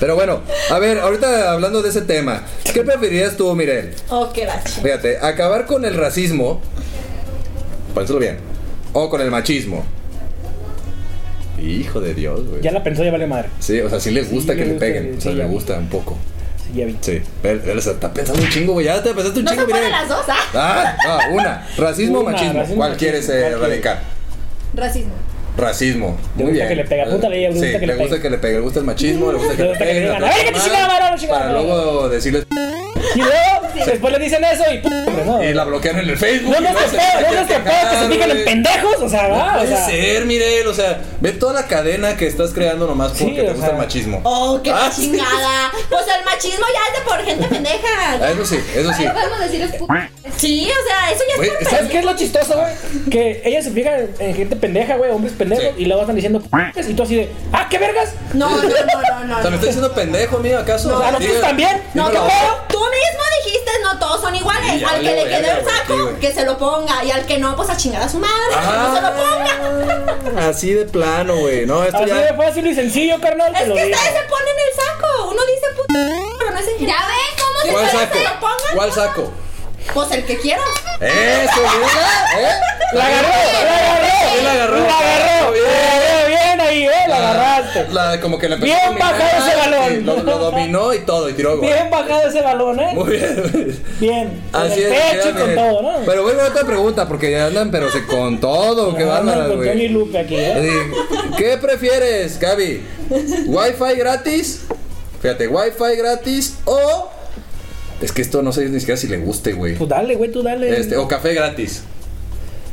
[0.00, 3.94] Pero bueno, a ver, ahorita hablando de ese tema, ¿qué preferirías tú, Mirel?
[4.10, 4.80] Oh, qué bache.
[4.82, 6.60] Fíjate, acabar con el racismo,
[7.94, 8.38] pónselo bien,
[8.92, 9.84] o con el machismo.
[11.62, 12.60] Hijo de Dios, güey.
[12.60, 13.48] Ya la pensó, ya vale madre.
[13.60, 15.78] Sí, o sea, sí le gusta Sí, que le peguen, o sea, sí, le gusta
[15.78, 16.18] un poco.
[16.74, 16.96] Sí, ya vi.
[17.00, 19.66] Sí, él, él se está pensando un chingo, güey, ya te pensaste un No chingo,
[19.66, 19.90] Mirel.
[19.90, 20.36] las dos, ¿ah?
[20.54, 20.96] Ah,
[21.28, 23.90] no, una, racismo o machismo, racismo, ¿cuál machismo, quieres eh.
[24.74, 25.12] Racismo.
[25.56, 26.16] Racismo.
[26.36, 26.68] Le Muy gusta bien.
[26.68, 28.22] que le pegue, apúntale ahí, le gusta sí, que le le gusta pegue.
[28.22, 30.02] que le pegue, le gusta el machismo, le gusta que Le le gusta que peguen.
[30.02, 32.46] le la digan, "A ver, que te tratan chingada mal", madre, chingada Para luego decirles.
[33.14, 34.92] Y luego, Después le dicen eso y ¡pum!
[35.26, 35.42] no.
[35.42, 36.52] Y la bloquean en el Facebook.
[36.54, 39.58] No no nos a pedo que se fijan en pendejos, o sea, No va, o
[39.58, 39.86] puede sea.
[39.86, 43.42] ser, Mirel, o sea, ve toda la cadena que estás creando nomás porque Sí, te
[43.42, 43.70] gusta sea.
[43.70, 44.20] el machismo.
[44.24, 45.72] Oh, qué Ah, chingada.
[45.88, 48.30] Pues el machismo ya es de por gente Ah, pendeja.
[48.30, 49.04] Eso sí, eso sí.
[49.06, 49.70] Podemos decir es
[50.36, 53.10] Sí, o sea, eso ya es ¿Sabes qué es lo chistoso, güey?
[53.10, 55.82] Que ella se fija en, en gente pendeja, güey, hombres pendejos, Sí.
[55.82, 56.42] y luego están diciendo
[56.76, 58.12] y tú así de, ¡ah, qué vergas!
[58.32, 59.38] No, no, no, no, no.
[59.38, 59.54] O sea, ¿me no.
[59.56, 60.88] estás diciendo pendejo, mío, acaso?
[60.88, 61.82] No, O sea, a nosotros también.
[61.94, 62.06] No.
[62.10, 62.64] ¿qué pedo?
[62.68, 63.23] Tú mismo no
[64.14, 64.72] todos son iguales.
[64.78, 67.04] Sí, al que le quede el saco, que se lo ponga.
[67.04, 70.40] Y al que no, pues a chingar a su madre, que no se lo ponga.
[70.42, 71.66] Ah, Así de plano, güey.
[71.66, 72.16] No, esto Así ya.
[72.16, 75.28] de fácil y sencillo, carnal, Es que ustedes se ponen el saco.
[75.30, 75.94] Uno dice puto,
[76.38, 78.18] pero no es en ¿Ya ven cómo se ¿Cuál ¿Ustedes saco?
[78.18, 78.74] se lo pongan?
[78.74, 79.32] ¿Cuál saco?
[79.92, 80.64] Pues el que quieran.
[81.00, 82.54] Eso, mira, ¿eh?
[82.94, 83.28] ¡La agarró!
[83.28, 84.06] ¡La agarró!
[84.34, 84.78] Sí, la agarró.
[84.78, 85.53] ¡La agarró!
[87.74, 88.16] ¡La agarraste!
[88.16, 90.06] La, como que la empezó Bien bajado ese balón.
[90.06, 91.66] Lo, lo dominó y todo, y tiró gol.
[91.66, 92.90] Bien bajado ese balón, ¿eh?
[92.94, 93.78] Muy bien.
[94.00, 94.42] Bien.
[94.52, 95.02] Con Así el es.
[95.02, 95.92] pecho y con todo, ¿no?
[96.06, 99.88] Pero bueno, otra pregunta, porque ya andan, pero se con todo, qué Tony güey.
[99.88, 100.52] Lupe aquí, ¿eh?
[100.52, 102.82] Así, ¿Qué prefieres, Gaby?
[103.46, 104.62] ¿Wi-Fi gratis?
[105.20, 107.10] Fíjate, ¿Wi-Fi gratis o.?
[108.00, 109.76] Es que esto no sé ni siquiera si le guste, güey.
[109.76, 110.78] Pues dale, güey, tú dale.
[110.78, 111.82] Este, o café gratis.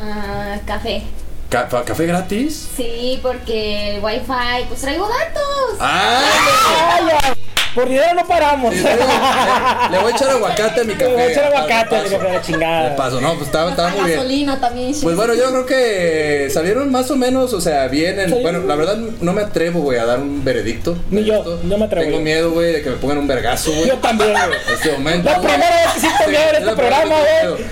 [0.01, 1.03] Ah, café.
[1.51, 2.69] Ca- ¿Café gratis?
[2.77, 5.77] Sí, porque el wifi, pues traigo datos.
[5.81, 7.35] ¡Ah!
[7.75, 8.73] Por dinero no paramos.
[8.75, 11.11] Le, le voy a echar aguacate a mi Le café.
[11.13, 12.89] voy a echar aguacate a mi café, la chingada.
[12.89, 14.17] De paso, no, pues estaba, estaba muy bien.
[14.17, 14.93] gasolina también.
[15.01, 18.19] Pues bueno, yo creo que salieron más o menos, o sea, bien.
[18.19, 18.37] en- Sí.
[18.41, 20.97] bueno, la verdad no me atrevo, güey, a dar un veredicto.
[21.09, 22.23] Ni yo, no me atrevo Tengo yo.
[22.23, 23.87] miedo, güey, de que me pongan un vergazo, güey.
[23.87, 24.59] Yo también, güey.
[24.73, 25.29] Este momento.
[25.29, 27.63] La primera vez que siento miedo en Sí, este programa, güey.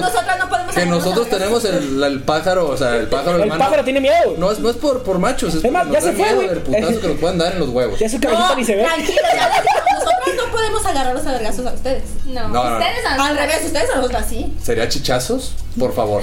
[0.00, 3.64] Nosotras no podemos que nosotros tenemos el, el pájaro, o sea, el pájaro El hermano.
[3.64, 4.34] pájaro tiene miedo.
[4.36, 6.36] No es, no es por, por machos, es, Es más, por ya se fue, miedo
[6.36, 6.48] güey.
[6.48, 7.98] del putazo que nos puedan dar en los huevos.
[7.98, 8.85] Ya su cabecita No, ni se ve.
[8.86, 12.02] Tranquilos, ya les digo, nosotros no podemos agarrarlos a vergazos a ustedes.
[12.26, 12.78] No, No, no, no.
[12.78, 14.56] ustedes han Al revés, ustedes a nosotras sí.
[14.62, 15.52] ¿Sería chichazos?
[15.78, 16.22] Por favor.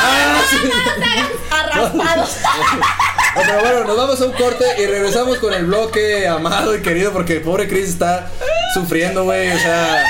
[0.00, 0.40] Ah,
[1.50, 2.30] Arrastrados.
[3.36, 6.82] No, pero bueno, nos vamos a un corte y regresamos con el bloque amado y
[6.82, 8.28] querido porque el pobre Chris está
[8.74, 9.52] sufriendo, güey.
[9.52, 10.04] O sea,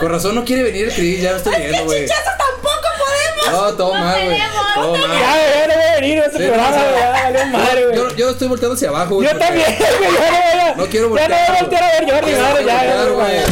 [0.00, 2.02] con razón no quiere venir el Chris, ya lo estoy viendo, güey.
[2.06, 3.62] Chichazos tampoco podemos.
[3.62, 4.38] No, todo No mal, güey.
[4.38, 7.00] Ya, no a venir a este Sí, programa, o sea, güey.
[7.00, 7.96] Ya valió madre, güey.
[7.96, 9.28] Yo, yo estoy volteando hacia abajo, güey.
[9.28, 10.12] Yo también, güey.
[10.12, 10.74] Ya no voy a.
[10.76, 11.30] No quiero Ya voltear.
[11.30, 12.64] no voy a voltear a ver Jordi, No madre.
[12.66, 13.36] Ya, ya, voltear, ya, güey.
[13.36, 13.44] ya.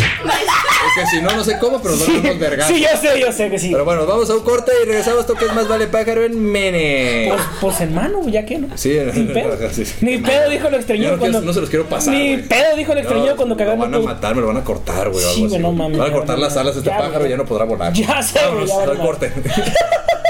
[0.95, 2.69] Porque si no, no sé cómo, pero nos Sí, damos vergas.
[2.69, 3.71] sí, yo sé, yo sé que sí.
[3.73, 5.21] Pero bueno, vamos a un corte y regresamos.
[5.21, 7.29] Esto que es más vale pájaro en Mene.
[7.31, 8.69] Pues, pues hermano, ya que no.
[8.77, 9.57] Sí, Ni pedo.
[10.03, 11.41] Ni pedo dijo lo no, quiero- cuando.
[11.41, 12.15] no se los quiero pasar.
[12.15, 13.91] Ni pedo dijo el extraño No, cuando Me lo cagamos.
[13.91, 15.25] van a matar, me lo van a cortar, güey.
[15.35, 17.27] Sí, güey, no mames, Van a ya, cortar ya, las alas a este ya, pájaro
[17.27, 17.93] y ya no podrá volar.
[17.93, 19.33] Ya sé, güey, Vámonos ya al corte.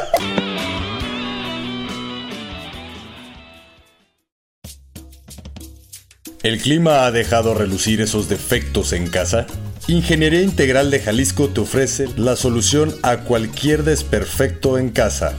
[6.44, 9.46] ¿El clima ha dejado relucir esos defectos en casa?
[9.86, 15.32] Ingeniería Integral de Jalisco te ofrece la solución a cualquier desperfecto en casa.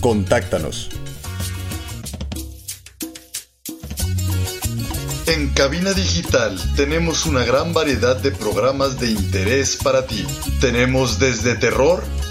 [0.00, 0.88] Contáctanos.
[5.26, 10.24] En Cabina Digital tenemos una gran variedad de programas de interés para ti.
[10.62, 12.02] Tenemos desde terror,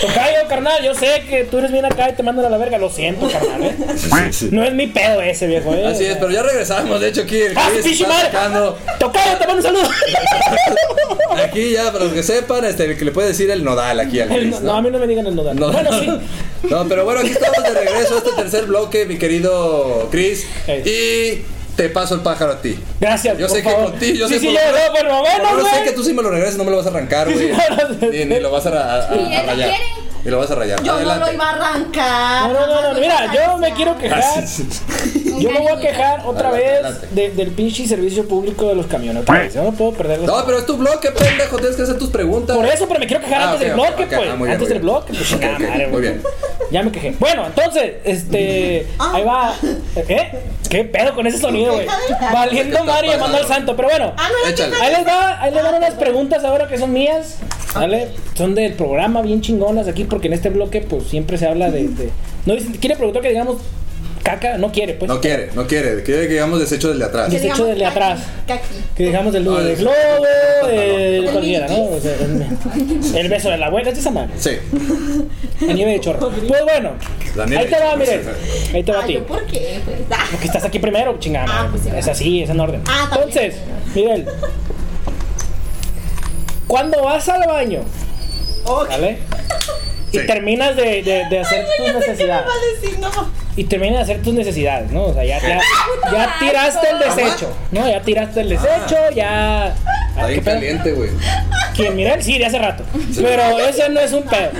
[0.00, 2.78] Tocayo, carnal, yo sé que tú eres bien acá y te mandan a la verga.
[2.78, 3.76] Lo siento, carnal, ¿eh?
[4.50, 5.86] No es mi pedo ese, viejo, ¿eh?
[5.86, 7.00] Así es, pero ya regresamos.
[7.00, 8.26] De hecho, aquí el ¡Ah, Chris está madre!
[8.30, 8.78] sacando.
[8.98, 9.90] Tocayo, te mando un saludo.
[11.44, 14.20] Aquí ya, para los que sepan, este, el que le puede decir el nodal aquí
[14.20, 15.56] al Chris, no, a mí no me digan el nodal.
[15.56, 16.08] No, bueno, no, sí.
[16.70, 20.46] No, pero bueno, aquí estamos de regreso a este tercer bloque, mi querido Chris.
[20.66, 21.42] Y
[21.76, 22.78] te paso el pájaro a ti.
[23.00, 23.90] Gracias, Yo por sé que favor.
[23.90, 26.02] contigo, yo sí, sé sí, por- yo, no, por lo menos, menos sé que tú
[26.02, 27.50] sí me lo regresas, no me lo vas a arrancar, güey.
[27.52, 27.58] No,
[28.00, 29.68] no, ni, ni lo vas a, a- a- a lo rayar.
[29.68, 30.06] quiere.
[30.24, 30.80] Y lo vas a rayar.
[30.82, 31.26] Yo no Adelante.
[31.26, 32.50] lo iba a arrancar.
[32.50, 34.44] No, no, no, no, mira, yo me quiero quejar.
[35.38, 38.86] Yo me voy a quejar otra Adelante, vez de- del pinche servicio público de los
[38.86, 39.24] camiones.
[39.54, 41.58] Yo no puedo perder los No, pero es tu bloque, pendejo.
[41.58, 42.56] Tienes que hacer tus preguntas.
[42.56, 44.08] Por eso, pero me quiero quejar Ah, antes del bloque, ok.
[44.08, 44.30] pues.
[44.30, 46.22] Ah, bien, antes del bloque, pues muy bien.
[46.70, 47.12] Ya me quejé.
[47.18, 48.86] Bueno, entonces, este.
[48.98, 49.54] Ahí va.
[49.96, 50.32] ¿Eh?
[50.68, 51.86] ¿Qué pedo con ese sonido, güey?
[52.32, 53.76] Valiendo ¿Qué y llamando al santo.
[53.76, 54.12] Pero bueno.
[54.16, 54.28] Ah.
[54.82, 57.36] Ahí les va, ahí les van unas preguntas ahora que son mías.
[57.74, 58.08] ¿Vale?
[58.34, 61.88] Son del programa bien chingonas aquí porque en este bloque pues siempre se habla de...
[61.88, 62.10] de-
[62.46, 63.58] no dicen- quiere preguntar que digamos
[64.26, 65.08] caca, no quiere, pues.
[65.08, 66.02] No quiere, no quiere.
[66.02, 67.26] Quiere que digamos desecho del de atrás.
[67.30, 68.20] Desecho digamos del de caqui, atrás.
[68.46, 68.66] caqui.
[68.96, 69.96] Que dejamos del nudo Ah, de el- globo,
[70.70, 71.82] el cualquiera, ¿no?
[71.84, 74.32] O sea, el, el beso de la abuela, es de esa madre.
[74.38, 74.50] Sí.
[75.68, 76.30] A nieve de chorro.
[76.30, 76.92] Pues bueno,
[77.36, 78.22] La nieve ahí te va, miren.
[78.74, 79.14] Ahí te va a Ay, ti.
[79.14, 79.80] ¿yo ¿por qué?
[79.84, 80.24] Pues, ah.
[80.30, 81.46] Porque estás aquí primero, chingada.
[81.48, 82.82] Ah, pues es así, es en orden.
[82.88, 83.28] Ah, también.
[83.38, 83.60] Entonces,
[83.94, 84.26] Miguel,
[86.66, 87.80] cuando vas al baño,
[88.88, 89.18] ¿vale?
[90.12, 90.26] Y Sí.
[90.26, 92.46] terminas de, de- de hacer tus qué me necesidades.
[92.46, 93.45] va a decir, no.
[93.56, 95.04] Y terminas de hacer tus necesidades, ¿no?
[95.04, 95.58] O sea, ya, ya,
[96.12, 97.88] ya tiraste el desecho, ¿no?
[97.88, 99.74] Ya tiraste el desecho, ya.
[100.18, 101.10] Está caliente, güey.
[101.74, 101.94] ¿Quién?
[101.96, 102.84] Miguel, sí, de hace rato.
[103.16, 104.50] Pero ese no es un pedo.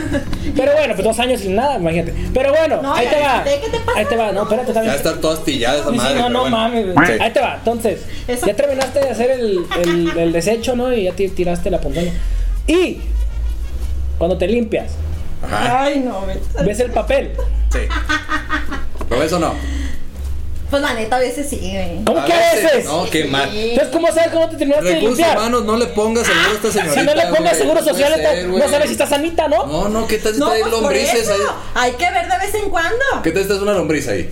[0.55, 2.15] Pero bueno, pues dos años sin nada, imagínate.
[2.35, 3.43] Pero bueno, No, ahí te va.
[3.43, 3.99] ¿de qué te pasa?
[3.99, 4.95] Ahí te va, no, espérate, está Ya bien.
[4.97, 6.19] está toda astillada esa Sí, sí, madre.
[6.21, 6.57] no, no bueno.
[6.57, 6.93] mames.
[6.95, 7.07] güey.
[7.07, 7.13] Sí.
[7.21, 7.55] Ahí te va.
[7.57, 8.47] Entonces, Eso.
[8.47, 10.93] ya terminaste de hacer el, el, el desecho, ¿no?
[10.93, 12.13] Y ya ti- tiraste la puntaña.
[12.67, 13.01] Y
[14.19, 14.93] cuando te limpias,
[15.43, 15.83] Ajá.
[15.85, 17.33] Ay, no, me- ves el papel.
[17.73, 17.79] Sí.
[19.11, 19.55] ¿Lo ves o no?
[20.71, 22.03] Pues la neta, a veces sí, güey.
[22.05, 22.85] ¿Cómo A que a veces?
[22.87, 23.49] No, qué mal.
[23.57, 25.39] Entonces, ¿cómo sabes cómo te terminaste de Recursos limpiar?
[25.39, 27.01] humanos, no le pongas seguro a esta señorita.
[27.01, 27.55] Si no le pongas güey.
[27.55, 28.63] seguro No puede social, ser, esta- güey.
[28.63, 29.67] no sabes si está sanita, ¿no?
[29.67, 31.33] No, no, ¿qué tal si No, está ahí pues por lombrices eso.
[31.33, 31.41] ahí?
[31.75, 32.99] Hay que ver de vez en cuando.
[33.23, 34.29] ¿Qué tal si estás una lombriz ahí?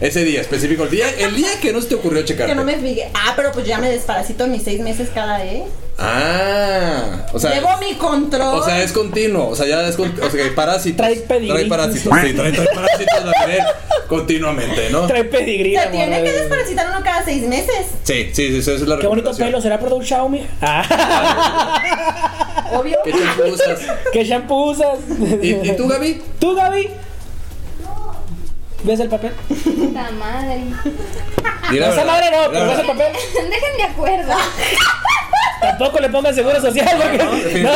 [0.00, 2.46] Ese día específico, el día, el día que no se te ocurrió checar.
[2.46, 3.10] Que no me fije.
[3.14, 5.64] Ah, pero pues ya me desparasito mis seis meses cada vez.
[5.98, 7.52] Ah, o sea.
[7.54, 8.58] Llevo mi control.
[8.60, 10.96] O sea, es continuo, o sea, ya es con, o sea, que hay parásitos.
[10.96, 11.48] Trae pedigrí.
[11.48, 13.32] Trae parásitos, sí, trae, trae parásitos la
[14.08, 15.06] continuamente, ¿no?
[15.06, 15.74] Trae pedigrí.
[15.76, 17.86] Se la tiene que desparasitar uno cada seis meses.
[18.02, 20.46] Sí, sí, sí, esa es la Qué bonito pelo, ¿será por un Xiaomi?
[20.60, 21.80] Ah.
[22.72, 22.98] Obvio.
[23.04, 23.78] ¿Qué champú usas?
[24.12, 24.98] ¿Qué shampoo usas?
[25.42, 26.22] ¿Y, y tú, Gaby?
[26.38, 26.90] ¿Tú, Gaby?
[28.82, 29.32] ¿Ves el papel?
[29.48, 30.60] Puta madre.
[31.72, 33.12] La Esa verdad, madre no, la pero ves el papel.
[33.50, 34.34] Dejen de acuerdo.
[35.60, 37.16] Tampoco le pongan seguro social porque.
[37.18, 37.72] No, no, no.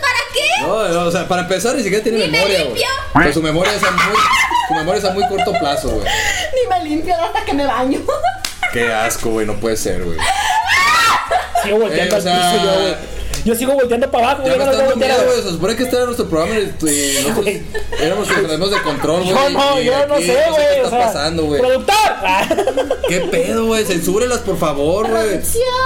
[0.00, 0.62] ¿Para qué?
[0.62, 2.64] No, no, o sea, para empezar ni siquiera tiene memoria, güey.
[2.64, 2.86] limpio.
[3.12, 3.90] Pero su memoria es muy,
[4.70, 6.06] su memoria es a muy corto plazo, güey.
[6.06, 8.00] Ni me limpio hasta que me baño.
[8.72, 10.16] Qué asco, güey, no puede ser, güey.
[11.64, 13.19] Sigo volteando Eh, o al sea, piso yo, güey.
[13.44, 14.58] Yo sigo volteando para abajo, Ya güey.
[14.58, 15.42] me yo no está dando miedo, güey.
[15.42, 17.54] Se supone que este era nuestro programa y, y nosotros
[18.00, 19.30] éramos los que tenemos de control, güey.
[19.34, 20.64] Yo no, y yo no sé, qué güey.
[20.76, 21.60] está o sea, pasando, güey.
[21.60, 21.94] ¡Productor!
[23.08, 23.84] ¿Qué pedo, güey?
[23.84, 25.40] Censúrelas, por favor, güey.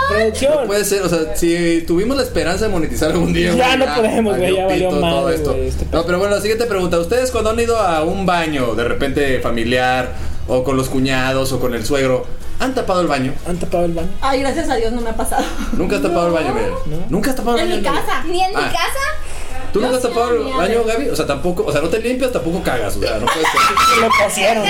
[0.09, 0.55] Producción.
[0.61, 3.95] No puede ser, o sea, si tuvimos la esperanza de monetizar algún día, Ya no
[3.95, 5.51] podemos, güey, ya valió pito todo esto.
[5.53, 6.99] güey, este No, pero bueno, la siguiente pregunta.
[6.99, 10.13] ¿Ustedes cuando han ido a un baño, de repente familiar,
[10.49, 12.27] o con los cuñados, o con el suegro,
[12.61, 13.33] han tapado el baño?
[13.47, 14.09] Han tapado el baño.
[14.21, 15.45] Ay, gracias a Dios no me ha pasado.
[15.73, 16.73] ¿Nunca has tapado el baño, Miguel?
[17.09, 17.81] ¿Nunca has tapado el En baño?
[17.83, 18.05] mi Miguel?
[18.07, 18.25] casa.
[18.25, 18.71] Ni en mi Ah.
[18.73, 19.71] casa.
[19.73, 21.09] ¿Tú nunca has tapado el baño, Gaby?
[21.09, 24.01] O sea, tampoco, o sea, no te limpias, tampoco cagas, o sea, no puede ser.
[24.01, 24.65] Lo cosieron,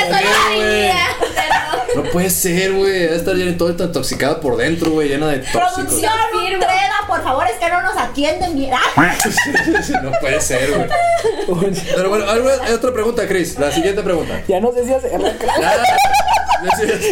[1.94, 2.92] No puede ser, güey.
[2.92, 5.72] Debe estar llena todo esto intoxicada por dentro, güey, llena de tóxicos.
[5.74, 6.12] Producción,
[6.59, 8.72] Treda, por favor, es que no nos atienden bien.
[8.96, 9.14] Ah,
[10.02, 11.72] no puede ser, güey.
[11.94, 13.59] Pero bueno, hay otra pregunta, Chris.
[13.59, 14.40] La siguiente pregunta.
[14.48, 15.33] Ya no sé si hacerla.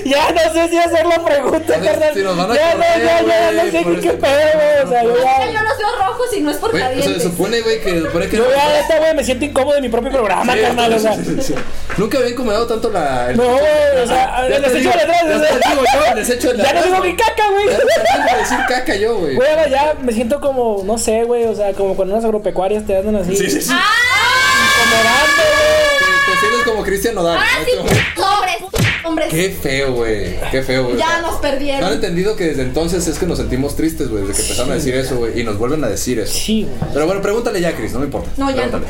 [0.04, 2.14] Ya, no sé si hacer la pregunta, carnal.
[2.14, 4.84] si Ya no, ya, ya, güey, no sé qué, este pedo, güey.
[4.84, 5.10] O sea, yo
[5.52, 8.00] yo los veo rojos y no es por Güey, o sea, se supone, güey, que
[8.00, 10.60] supone que Yo no- ya, esta, güey, me siento incómodo en mi propio programa, Sí,
[10.60, 10.92] carnal.
[10.94, 11.14] O sea.
[11.16, 11.54] sí, sí, sí.
[11.98, 13.30] Nunca había incomodado tanto la.
[13.30, 15.22] el- No, güey, o sea, desecho de atrás.
[15.70, 17.66] digo yo, el desecho de Ya no atrás, digo mi caca, güey.
[17.66, 19.35] Ya a decir caca yo, güey.
[19.37, 22.87] Güey, ahora ya me siento como, no sé, güey, o sea, como cuando unas agropecuarias
[22.87, 23.37] te andan así.
[23.37, 23.72] Sí, sí, sí.
[23.72, 25.98] Incomodando, güey.
[25.98, 27.38] Te, te sientes como Cristian Nodal.
[27.61, 28.56] En sí, hombres.
[29.04, 30.38] Hombres, Qué feo, güey.
[30.52, 30.96] Qué feo, güey.
[30.96, 31.92] Ya nos No han perdieron.
[31.92, 34.94] entendido que desde entonces es que nos sentimos tristes, güey, desde que empezaron a decir
[34.94, 36.32] eso, güey, y nos vuelven a decir eso.
[36.32, 36.92] Sí, güey.
[36.92, 38.30] Pero bueno, pregúntale ya, Chris, no me importa.
[38.37, 38.78] No, ya no.
[38.78, 38.87] Pregúntale.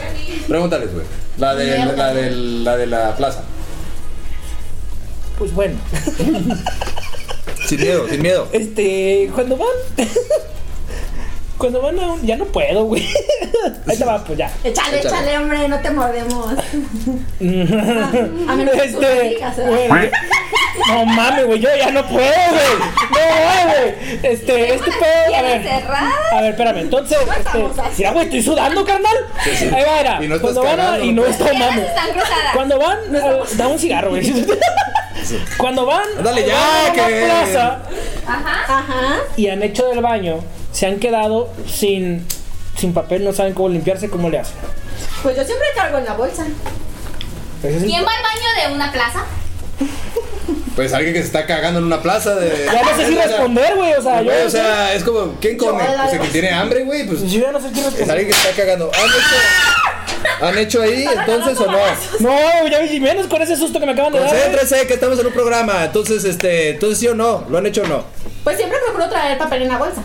[0.47, 1.07] Pregúntales, güey.
[1.39, 3.43] La de la, de la de la plaza.
[5.39, 5.77] Pues bueno,
[7.67, 8.49] Sin miedo, sin miedo.
[8.53, 9.69] este, cuando van.
[11.59, 12.27] Cuando van a un.
[12.27, 13.07] Ya no puedo, güey.
[13.87, 14.51] Ahí te va, pues ya.
[14.65, 15.17] Échale, Échale.
[15.31, 16.53] échale, hombre, no te mordemos.
[16.53, 16.57] A
[18.57, 19.29] menos que tú lo Este.
[19.29, 19.87] digas, ¿eh?
[19.89, 20.11] güey,
[20.89, 22.79] no mames, güey, yo ya no puedo, güey.
[23.13, 23.19] No,
[23.69, 23.95] güey.
[24.25, 25.37] Este, este pedo.
[25.37, 25.63] A ver.
[26.33, 26.79] A ver, espérame.
[26.79, 27.65] Entonces, este.
[27.99, 29.17] Mira, güey, estoy sudando, carnal.
[29.45, 29.67] sí.
[29.73, 30.21] Ahí va, era.
[30.25, 30.99] Y no estás Cuando van a.
[30.99, 31.87] Y no está mames.
[32.55, 32.99] Cuando van.
[33.57, 34.25] Da un cigarro, güey.
[35.57, 36.03] Cuando van.
[36.23, 37.83] Dale ya, van a una que- plaza
[38.27, 38.79] Ajá.
[38.79, 39.15] Ajá.
[39.37, 40.41] y han hecho del baño,
[40.73, 42.27] se han quedado sin.
[42.79, 44.55] Sin papel, no saben cómo limpiarse, ¿cómo le hacen?
[45.23, 46.45] Pues yo siempre cargo en la bolsa.
[47.63, 49.25] Ese es el- ¿Quién va al baño de una plaza?
[50.75, 52.65] Pues alguien que se está cagando en una plaza de.
[52.65, 53.93] Ya no sé si responder, güey.
[53.93, 54.31] O sea, yo.
[54.31, 55.85] güey, o sea, es como, ¿quién come?
[55.87, 57.31] Yo, la- O sea, quien tiene hambre, güey, pues.
[57.31, 58.11] Yo ya no sé qué Es responder.
[58.11, 58.87] alguien que está cagando.
[58.95, 59.37] ¿Han hecho,
[60.43, 61.79] ¿Han hecho ahí entonces o no?
[62.21, 64.29] No, ya vi menos con ese susto que me acaban de dar.
[64.29, 65.85] Concéntrese que estamos en un programa.
[65.85, 68.05] Entonces, este, entonces sí o no, ¿lo han hecho o no?
[68.43, 70.03] Pues siempre procuro traer papel en la bolsa.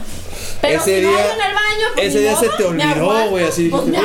[0.62, 3.30] Pero Ese si no día- hay en el baño, pues ese día se te olvidó,
[3.30, 3.98] güey, así Pues me.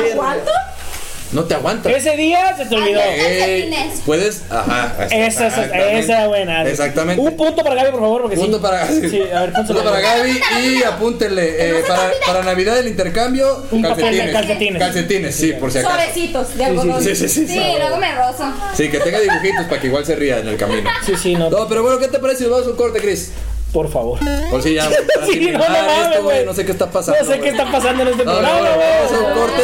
[1.33, 1.89] No te aguanta.
[1.91, 2.99] Ese día se te olvidó.
[3.01, 4.01] Calcetines.
[4.05, 4.95] puedes, ajá.
[5.05, 5.99] Esa, esa, exactamente.
[5.99, 6.61] esa era buena.
[6.69, 7.21] Exactamente.
[7.21, 8.61] Un punto para Gaby, por favor, porque Punto sí.
[8.63, 11.55] para, Sí, a ver, punto para Gaby y apúntenle.
[11.79, 14.33] eh, para, para Navidad el intercambio, Un papel de calcetines.
[14.33, 14.79] calcetines.
[14.79, 15.95] Calcetines, sí, por si acaso.
[15.95, 17.03] Suavecitos de algodón.
[17.03, 17.47] Sí, sí, sí.
[17.47, 18.53] Sí, luego me rozo.
[18.75, 20.89] Sí, que tenga dibujitos para que igual se ría en el camino.
[21.05, 21.49] Sí, sí, no.
[21.49, 23.31] No, pero bueno, ¿qué te parece si nos vamos a un corte, Chris?
[23.71, 24.19] Por favor.
[24.51, 24.87] Por si ya.
[25.25, 26.45] Sí, no, no esto.
[26.45, 27.19] No sé qué está pasando.
[27.19, 29.63] No sé qué está pasando en este No, no, programa, no, vamos a un corte.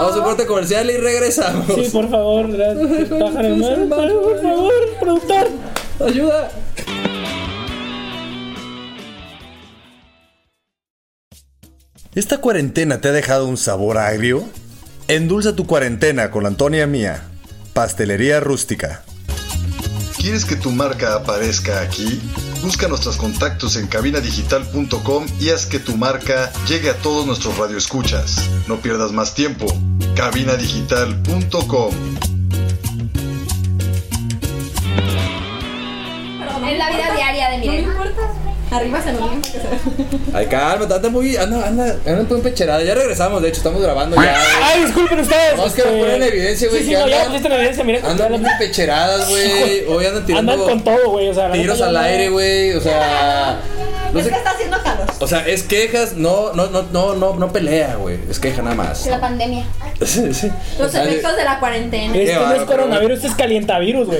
[0.00, 1.66] Vamos a un corte comercial y regresamos.
[1.66, 3.08] Sí, por favor, gracias.
[3.10, 5.48] Pájaro, por favor, productor.
[6.06, 6.50] Ayuda.
[12.14, 14.44] ¿Esta cuarentena te ha dejado un sabor agrio?
[15.06, 17.22] Endulza tu cuarentena con la Antonia Mía,
[17.74, 19.04] Pastelería Rústica.
[20.20, 22.20] ¿Quieres que tu marca aparezca aquí?
[22.62, 28.36] Busca nuestros contactos en cabinadigital.com y haz que tu marca llegue a todos nuestros radioescuchas.
[28.68, 29.66] No pierdas más tiempo.
[30.14, 31.94] cabinadigital.com
[36.68, 37.84] Es la vida diaria de No me Miren.
[37.90, 38.49] importa.
[38.70, 39.58] Arriba se nos viene que se
[40.36, 41.36] Ay, calma, anda muy.
[41.36, 42.82] Anda, anda, anda muy empecherada.
[42.84, 44.22] Ya regresamos, de hecho, estamos grabando ya.
[44.22, 44.34] güey.
[44.62, 45.56] Ay, disculpen ustedes.
[45.56, 47.48] No, es que lo este, ponen en evidencia, güey, Sí, sí, no, ya andan- pusiste
[47.48, 48.04] en evidencia, miren.
[48.06, 49.84] Andan muy empecheradas, güey.
[49.88, 51.28] Hoy andan tirando Andan con todo, güey.
[51.28, 52.72] O sea, tiros al aire, güey.
[52.74, 53.58] O sea.
[54.12, 54.30] No Es sé.
[54.32, 55.06] que está haciendo calor.
[55.20, 58.18] O sea, es quejas, no, no, no, no, no, no pelea, güey.
[58.28, 59.06] Es queja nada más.
[59.06, 59.64] La pandemia.
[60.04, 60.50] Sí, sí.
[60.78, 62.16] Los efectos de la cuarentena.
[62.16, 64.18] Este no es coronavirus, este es calientavirus, güey.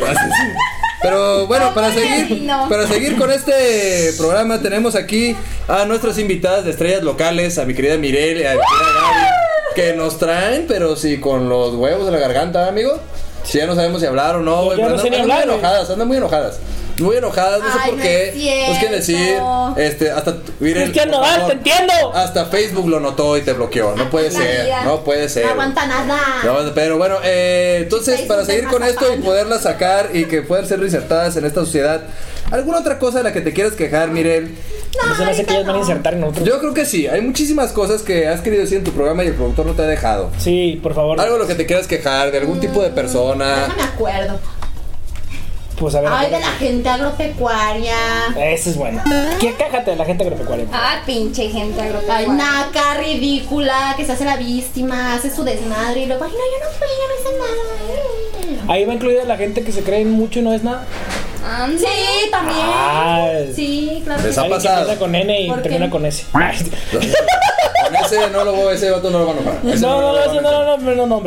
[1.02, 5.34] Pero bueno, para seguir, para seguir con este programa tenemos aquí
[5.66, 9.74] a nuestras invitadas de estrellas locales, a mi querida Mirel y a mi querida Gaby,
[9.74, 12.98] que nos traen, pero sí con los huevos de la garganta, amigo.
[13.44, 15.54] Si ya no sabemos si hablar o no, güey, no andan, ni andan hablar, muy
[15.54, 16.58] enojadas, andan muy enojadas.
[17.00, 18.70] Muy enojadas, no sé Ay, por no qué.
[18.72, 19.36] es que decir,
[19.76, 21.92] este, hasta Mirel, Cristian por Nodal, favor, te entiendo.
[22.14, 23.94] Hasta Facebook lo notó y te bloqueó.
[23.96, 24.84] No puede La ser, vida.
[24.84, 25.46] no puede ser.
[25.46, 26.18] No aguanta nada.
[26.44, 30.24] No, pero bueno, eh, entonces Facebook para es seguir con esto y poderlas sacar y
[30.26, 32.02] que puedan ser reinsertadas en esta sociedad,
[32.50, 34.54] ¿alguna otra cosa de la que te quieras quejar, Mirel?
[35.06, 36.46] No se me hace que ellas van a insertar en nosotros.
[36.48, 39.28] Yo creo que sí, hay muchísimas cosas que has querido decir en tu programa y
[39.28, 40.30] el productor no te ha dejado.
[40.38, 41.20] Sí, por favor.
[41.20, 43.68] Algo de lo que te quieras quejar, de algún tipo de persona.
[43.68, 44.38] No me acuerdo.
[45.80, 46.10] Pues a ver.
[46.12, 47.94] Ay, de la gente agropecuaria.
[48.38, 49.02] Ese es bueno.
[49.40, 50.66] ¿Qué cájate de la gente agropecuaria?
[50.72, 52.28] Ah, pinche gente Ay, agropecuaria.
[52.34, 56.64] naca, ridícula, que se hace la víctima, hace su desmadre y luego, ay, no, yo
[56.64, 58.72] no fui, yo no hice nada.
[58.72, 60.84] Ahí va incluida la gente que se cree en mucho y no es nada.
[61.78, 61.86] Sí,
[62.30, 62.58] también.
[62.62, 64.22] Ah, Sí, claro.
[64.22, 64.80] Les ha pasado.
[64.80, 66.24] empieza con N y termina con S.
[66.30, 69.72] Con ese no lo voy, ese vato no lo van a.
[69.72, 71.22] Ese No, no, no, no, no, no, no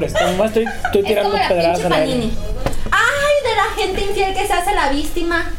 [1.49, 2.11] pedradas Pinche al aire.
[2.13, 2.31] Panini.
[2.31, 2.52] Ay, de
[3.55, 5.51] la gente infiel que se hace la víctima.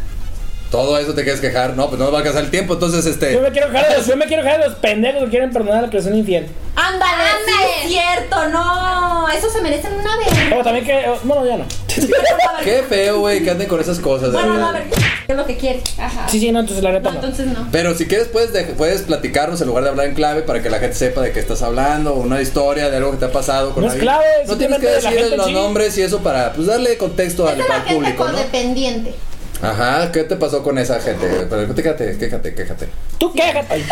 [0.71, 1.77] Todo eso te quieres quejar.
[1.77, 3.39] No, pues no nos va a alcanzar el tiempo, entonces Yo este.
[3.39, 5.85] me quiero quejar de los, yo me quiero quejar de los pendejos que quieren perdonar
[5.85, 6.49] a que son infiel.
[6.75, 7.53] Ándale, sí
[7.83, 9.29] es cierto, no.
[9.31, 10.29] Eso se merecen una vez.
[10.49, 11.05] Pero también que.
[11.25, 11.65] Bueno, ya no.
[12.65, 14.33] Qué feo, güey, que anden con esas cosas.
[14.33, 15.83] Bueno, no, a ver, ¿qué es lo que quiere?
[15.99, 16.27] Ajá.
[16.29, 17.21] Sí, sí, no, entonces la neta No, no.
[17.21, 17.69] entonces no.
[17.71, 20.71] Pero si quieres puedes, de- puedes platicarnos en lugar de hablar en clave para que
[20.71, 23.33] la gente sepa de qué estás hablando, o una historia de algo que te ha
[23.33, 24.09] pasado con No es alguien.
[24.11, 25.53] clave, No tienes que la decir gente los sí.
[25.53, 28.33] nombres y eso para pues darle contexto al, Es de la al gente público, ¿no?
[28.33, 29.15] codependiente.
[29.65, 31.47] Ajá, ¿qué te pasó con esa gente?
[31.49, 32.89] Pero quéjate, quéjate, quéjate.
[33.19, 33.85] Tú quéjate.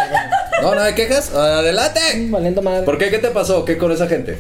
[0.61, 1.35] No, no hay quejas.
[1.35, 2.01] Adelante.
[2.29, 2.83] Valiendo madre.
[2.85, 3.11] ¿Por qué?
[3.11, 3.65] ¿Qué te pasó?
[3.65, 4.39] ¿Qué con esa gente?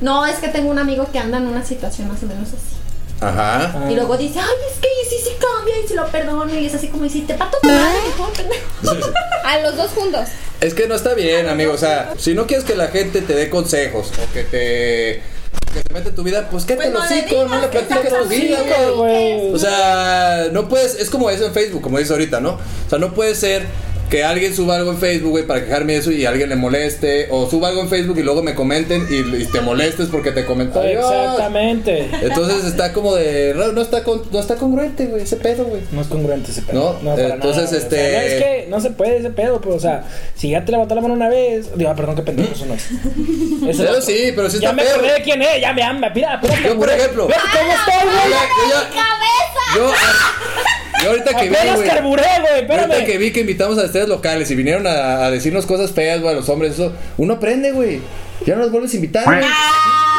[0.00, 2.76] No, es que tengo un amigo que anda en una situación más o menos así.
[3.20, 3.72] Ajá.
[3.74, 3.90] Ah.
[3.90, 6.54] Y luego dice, ay, es que sí, sí cambia y si lo perdono.
[6.54, 9.12] Y es así como dice, te pato tu madre, hijo, pendejo.
[9.44, 10.28] A los dos juntos.
[10.60, 11.72] Es que no está bien, amigo.
[11.72, 15.37] O sea, si no quieres que la gente te dé consejos o que te.
[15.70, 17.60] Que se mete en tu vida, pues qué te Pues no lo le hocico, no
[17.60, 18.60] le que platiques tu vida,
[18.96, 19.52] güey.
[19.52, 22.52] O sea, no puedes, es como eso en Facebook, como dices ahorita, ¿no?
[22.52, 23.66] O sea, no puede ser
[24.10, 27.28] que alguien suba algo en Facebook, güey, para quejarme de eso y alguien le moleste,
[27.30, 30.44] o suba algo en Facebook y luego me comenten y, y te molestes porque te
[30.46, 30.82] comentó.
[30.82, 32.08] Exactamente.
[32.22, 35.82] Entonces está como de, no, no está con, no está congruente, güey, ese pedo, güey.
[35.92, 36.98] No es congruente ese pedo.
[37.02, 39.60] No, para entonces, nada, este- O sea, no, es que no se puede ese pedo,
[39.60, 40.04] pero o sea,
[40.36, 41.76] si ya te levantó la mano una vez.
[41.76, 42.86] Digo, ah, perdón, qué pendejo, eso no es.
[43.68, 44.94] Eso es Pero sí, pero sí Ya está me pedo.
[44.96, 46.08] acordé de quién es, ya me ama.
[46.14, 47.22] Mira, Yo, por ejemplo.
[47.24, 48.30] Cómo estoy, Yo güey.
[48.30, 49.92] ya- yo ya- Yo,
[51.02, 51.88] yo ahorita que vi, Apenas güey.
[51.88, 55.66] carburé, güey, Ahorita que vi que invitamos a estrellas locales y vinieron a, a decirnos
[55.66, 58.00] cosas feas, güey, a los hombres, eso, uno aprende, güey.
[58.46, 59.40] Ya no los vuelves a invitar, güey.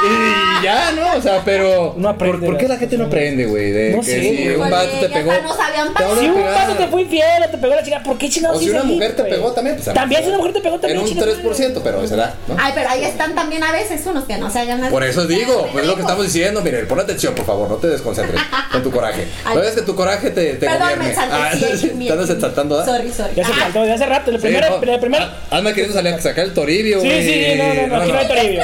[0.03, 1.17] Y ya, ¿no?
[1.17, 1.93] O sea, pero.
[1.97, 3.71] Uno aprende ¿Por, por qué la gente no aprende, güey?
[3.71, 5.31] De No que sé, si un vato te pegó.
[5.43, 8.17] no sabían te Si un vato te fue infiel o te pegó la chica, ¿por
[8.17, 10.61] qué chingados O si una mujer te pegó también, pues También si una mujer te
[10.61, 12.55] pegó, también En un chingas, 3%, pero será, ¿no?
[12.59, 14.91] Ay, pero ahí están también a veces unos que no se hagan nada.
[14.91, 16.61] Por eso digo, pues es lo que estamos diciendo.
[16.61, 19.27] Miren, pon atención, por favor, no te desconcentres con tu coraje.
[19.53, 21.09] No es que tu coraje te, te Perdón, me gobierne.
[21.09, 21.35] exalté,
[22.09, 22.85] Ah, andas exaltando, ¿ah?
[22.85, 23.33] Sorry, sorry.
[23.35, 24.93] Ya se Ah, faltó, ya hace rato, el Sí, primero, no.
[24.93, 25.25] el primero.
[25.49, 27.23] Ah, Anda queriendo salir a sacar el toribio, Sí, güey.
[27.23, 28.61] sí, sí, no, no, no, aquí no hay toribio.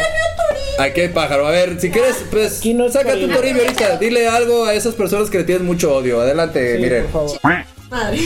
[0.80, 1.48] Aquí hay pájaro.
[1.48, 3.64] A ver, si quieres, pues, no es sácate un Toribio.
[3.64, 3.98] ahorita.
[3.98, 6.20] Dile algo a esas personas que le tienen mucho odio.
[6.22, 7.06] Adelante, Sí, miren.
[7.08, 7.64] por favor.
[7.90, 8.20] Madre.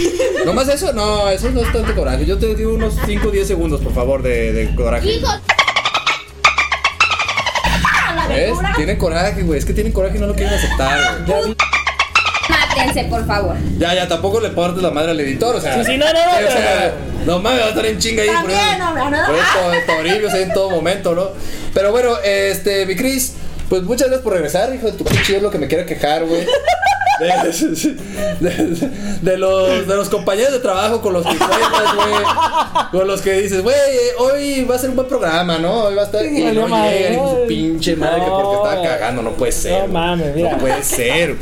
[0.45, 0.93] ¿Nomás eso?
[0.93, 2.25] No, eso no es tanto coraje.
[2.25, 5.11] Yo te digo unos 5 o 10 segundos, por favor, de, de coraje.
[5.11, 5.27] Hijo,
[8.29, 8.53] ¿Ves?
[8.75, 9.59] Tienen coraje, güey.
[9.59, 11.55] Es que tienen coraje y no lo quieren aceptar, güey.
[12.47, 13.55] mátense, por favor.
[13.77, 15.75] Ya, ya, tampoco le partes la madre al editor, o sea.
[15.83, 16.93] Sí, sí, no, no, no, o sea,
[17.25, 18.29] no mames, va a estar en chinga ahí.
[18.29, 19.25] También, por eso- ¿no?
[19.27, 19.35] Por
[19.75, 21.29] esto, Toribio, en todo momento, ¿no?
[21.73, 23.33] Pero bueno, este, mi Cris,
[23.69, 26.25] pues muchas gracias por regresar, hijo de tu pinche es lo que me quiera quejar,
[26.25, 26.45] güey.
[27.19, 28.89] De, de-
[29.21, 32.89] de los, de los compañeros de trabajo con los que cuentas, güey.
[32.91, 35.83] Con los que dices, güey, eh, hoy va a ser un buen programa, ¿no?
[35.85, 36.25] Hoy va a estar.
[36.25, 37.47] Y valió no madre, llegan, su ¿no?
[37.47, 39.71] pinche madre, que porque estaba No, cagando, no puede ser.
[39.73, 39.91] no güey.
[39.91, 40.51] mames, mira.
[40.51, 41.35] No puede ser.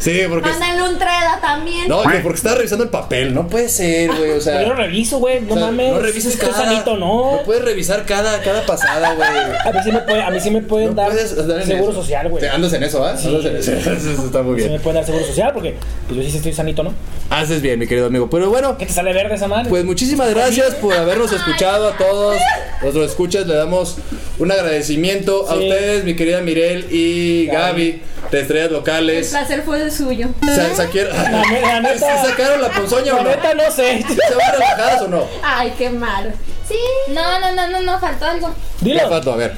[0.00, 0.50] Sí, porque.
[0.50, 1.88] Mándenle un treda también.
[1.88, 4.58] No, que porque estaba revisando el papel, no puede ser, güey, o sea.
[4.58, 5.40] Pero yo lo reviso, güey.
[5.40, 5.92] No o sea, mames.
[5.92, 6.52] No revises cada.
[6.54, 7.32] sanito, no.
[7.36, 9.28] No puedes revisar cada, cada pasada, güey.
[9.28, 11.66] A mí sí me, puede, a mí sí me pueden No dar puedes andar en
[11.66, 12.02] seguro eso.
[12.02, 12.46] social, güey.
[12.46, 13.16] Andas en eso, ¿ah?
[13.16, 13.28] Sí.
[13.28, 13.72] Andas en eso.
[14.04, 14.82] Eso está muy Sí me bien.
[14.82, 15.76] pueden dar seguro social porque
[16.08, 16.94] pues, yo sí estoy sanito, ¿no?
[17.30, 18.28] Haces bien, mi querido amigo.
[18.30, 19.68] Pero bueno, ¿Qué te sale verde esa madre?
[19.70, 22.36] pues muchísimas gracias por habernos escuchado a todos.
[22.82, 23.96] Nuestros escuchas le damos
[24.38, 29.28] un agradecimiento a ustedes, mi querida Mirel y Gaby, de Estrellas El Locales.
[29.28, 30.28] placer fue el suyo.
[30.44, 31.12] Sa- saquieron-
[31.50, 33.30] ne- la neta- ¿Sí sacaron la ponzoña o La no?
[33.30, 34.02] neta no sé.
[34.06, 35.26] ¿Se van relajadas o no?
[35.42, 36.30] Ay, qué malo.
[36.68, 36.76] Sí.
[37.08, 38.54] No, no, no, no, no, faltó algo.
[38.80, 39.08] Dilo.
[39.08, 39.54] faltó, a ver.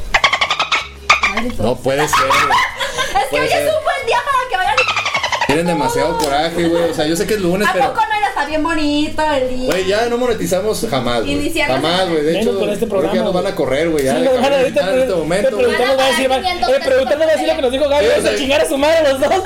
[1.59, 2.19] No puede ser.
[3.17, 3.63] Es que hoy ser.
[3.67, 4.76] es un buen día para que vayan.
[5.57, 6.91] Tienen demasiado coraje, güey.
[6.91, 7.87] O sea, yo sé que es lunes, ¿A pero.
[7.89, 9.67] poco no era está bien bonito el día?
[9.71, 11.51] Güey, ya no monetizamos jamás, güey.
[11.67, 12.23] Jamás, güey.
[12.25, 14.05] De hecho, con este creo que ya programa, nos van a correr, güey.
[14.05, 16.39] Ya Sí, van a ahorita en este momento, productor nos va a decir, va- a
[17.33, 19.31] decir lo que nos dijo Gaby, vamos a chingar a su madre los dos.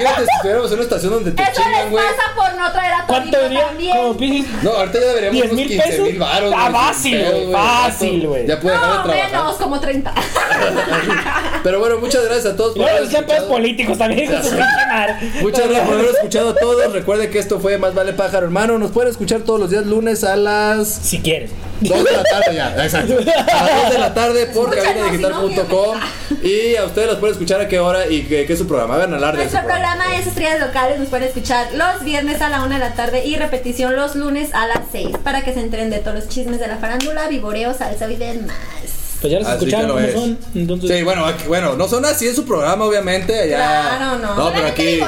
[0.00, 2.04] Imagínate si estuviéramos en una estación donde te Eso chingan, les güey.
[2.04, 3.66] pasa por no traer a ¿Cuánto diría?
[3.66, 3.96] también.
[3.96, 6.06] Como pinches No, ahorita ya deberíamos 10 unos mil 15 pesos.
[6.06, 6.54] mil baros.
[6.56, 8.46] Ah, fácil, güey, fácil, güey.
[8.46, 9.30] Ya puede dejar No, de trabajar.
[9.32, 10.14] menos, como 30.
[11.62, 13.56] Pero bueno, muchas gracias a todos por luego haber decían pedos escuchado.
[13.56, 15.14] políticos también con su pinche madre.
[15.42, 16.92] Muchas gracias por haber escuchado a todos.
[16.92, 18.78] Recuerden que esto fue Más Vale Pájaro, hermano.
[18.78, 21.50] Nos pueden escuchar todos los días lunes a las Si quieres.
[21.84, 23.16] 2 de la tarde ya, exacto.
[23.52, 25.98] A las 2 de la tarde por cabinadigital.com.
[26.42, 28.98] Y a ustedes los pueden escuchar a qué hora y qué, qué es su programa.
[28.98, 29.64] De su Nuestro programa.
[29.64, 33.24] programa es Estrellas Locales, nos pueden escuchar los viernes a la 1 de la tarde
[33.24, 36.58] y repetición los lunes a las 6 para que se enteren de todos los chismes
[36.60, 39.03] de la farándula, vivoreo, salsa y demás.
[39.24, 40.12] Pues ya los Así escucharon lo cómo es.
[40.12, 40.38] son.
[40.54, 43.40] Entonces, Sí, bueno, aquí- bueno, no son así en su programa, obviamente.
[43.40, 43.56] Allá,
[43.96, 44.34] Claro, no.
[44.34, 45.00] No, pero aquí.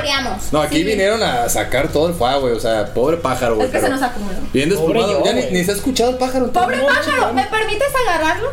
[0.52, 0.84] No, aquí Sí.
[0.84, 2.54] vinieron a sacar todo el fuego, güey.
[2.54, 3.66] O sea, pobre pájaro, güey.
[3.66, 4.38] Es que se nos acumuló.
[4.54, 5.18] Bien Pobre desplumado.
[5.18, 6.50] yo, Ya ni, ni se ha escuchado el pájaro.
[6.50, 7.32] Pobre pájaro, programa.
[7.34, 8.48] ¿me permites agarrarlo?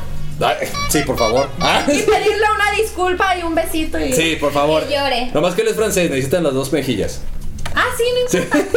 [0.89, 1.47] Sí, por favor.
[1.62, 4.12] Ah, Y pedirle una disculpa y un besito y...
[4.12, 4.84] Sí, por favor.
[4.86, 5.32] Que llore.
[5.34, 7.21] Nomás que él es francés, necesitan las dos mejillas.
[7.76, 8.38] Ah, sí, no Sí.
[8.38, 8.68] importa.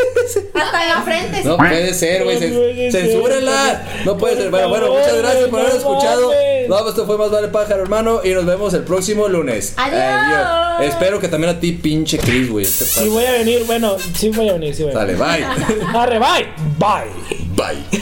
[0.64, 1.42] Hasta en la frente.
[1.42, 1.48] sí.
[1.48, 2.40] No puede ser, güey.
[2.40, 2.90] No.
[2.92, 3.82] Censúrenla.
[4.04, 4.50] No puede ser.
[4.50, 6.32] Bueno, bueno, muchas gracias por haber escuchado.
[6.68, 8.20] No, esto fue Más Vale Pájaro, hermano.
[8.24, 9.74] Y nos vemos el próximo lunes.
[9.76, 10.88] Adiós.
[10.92, 12.64] Espero que también a ti, pinche Chris, güey.
[12.64, 15.46] Este Si voy a venir, bueno, sí voy a venir, sí voy a Dale, venir.
[15.46, 15.86] bye.
[15.98, 16.46] Arre, bye.
[16.78, 17.44] Bye.
[17.54, 18.00] Bye.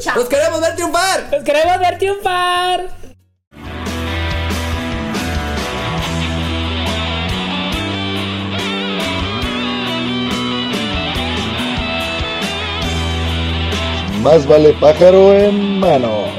[0.00, 0.16] Chao.
[0.16, 1.28] Nos queremos ver triunfar.
[1.32, 2.99] Los queremos ver triunfar.
[14.22, 16.29] Más vale pájaro en mano.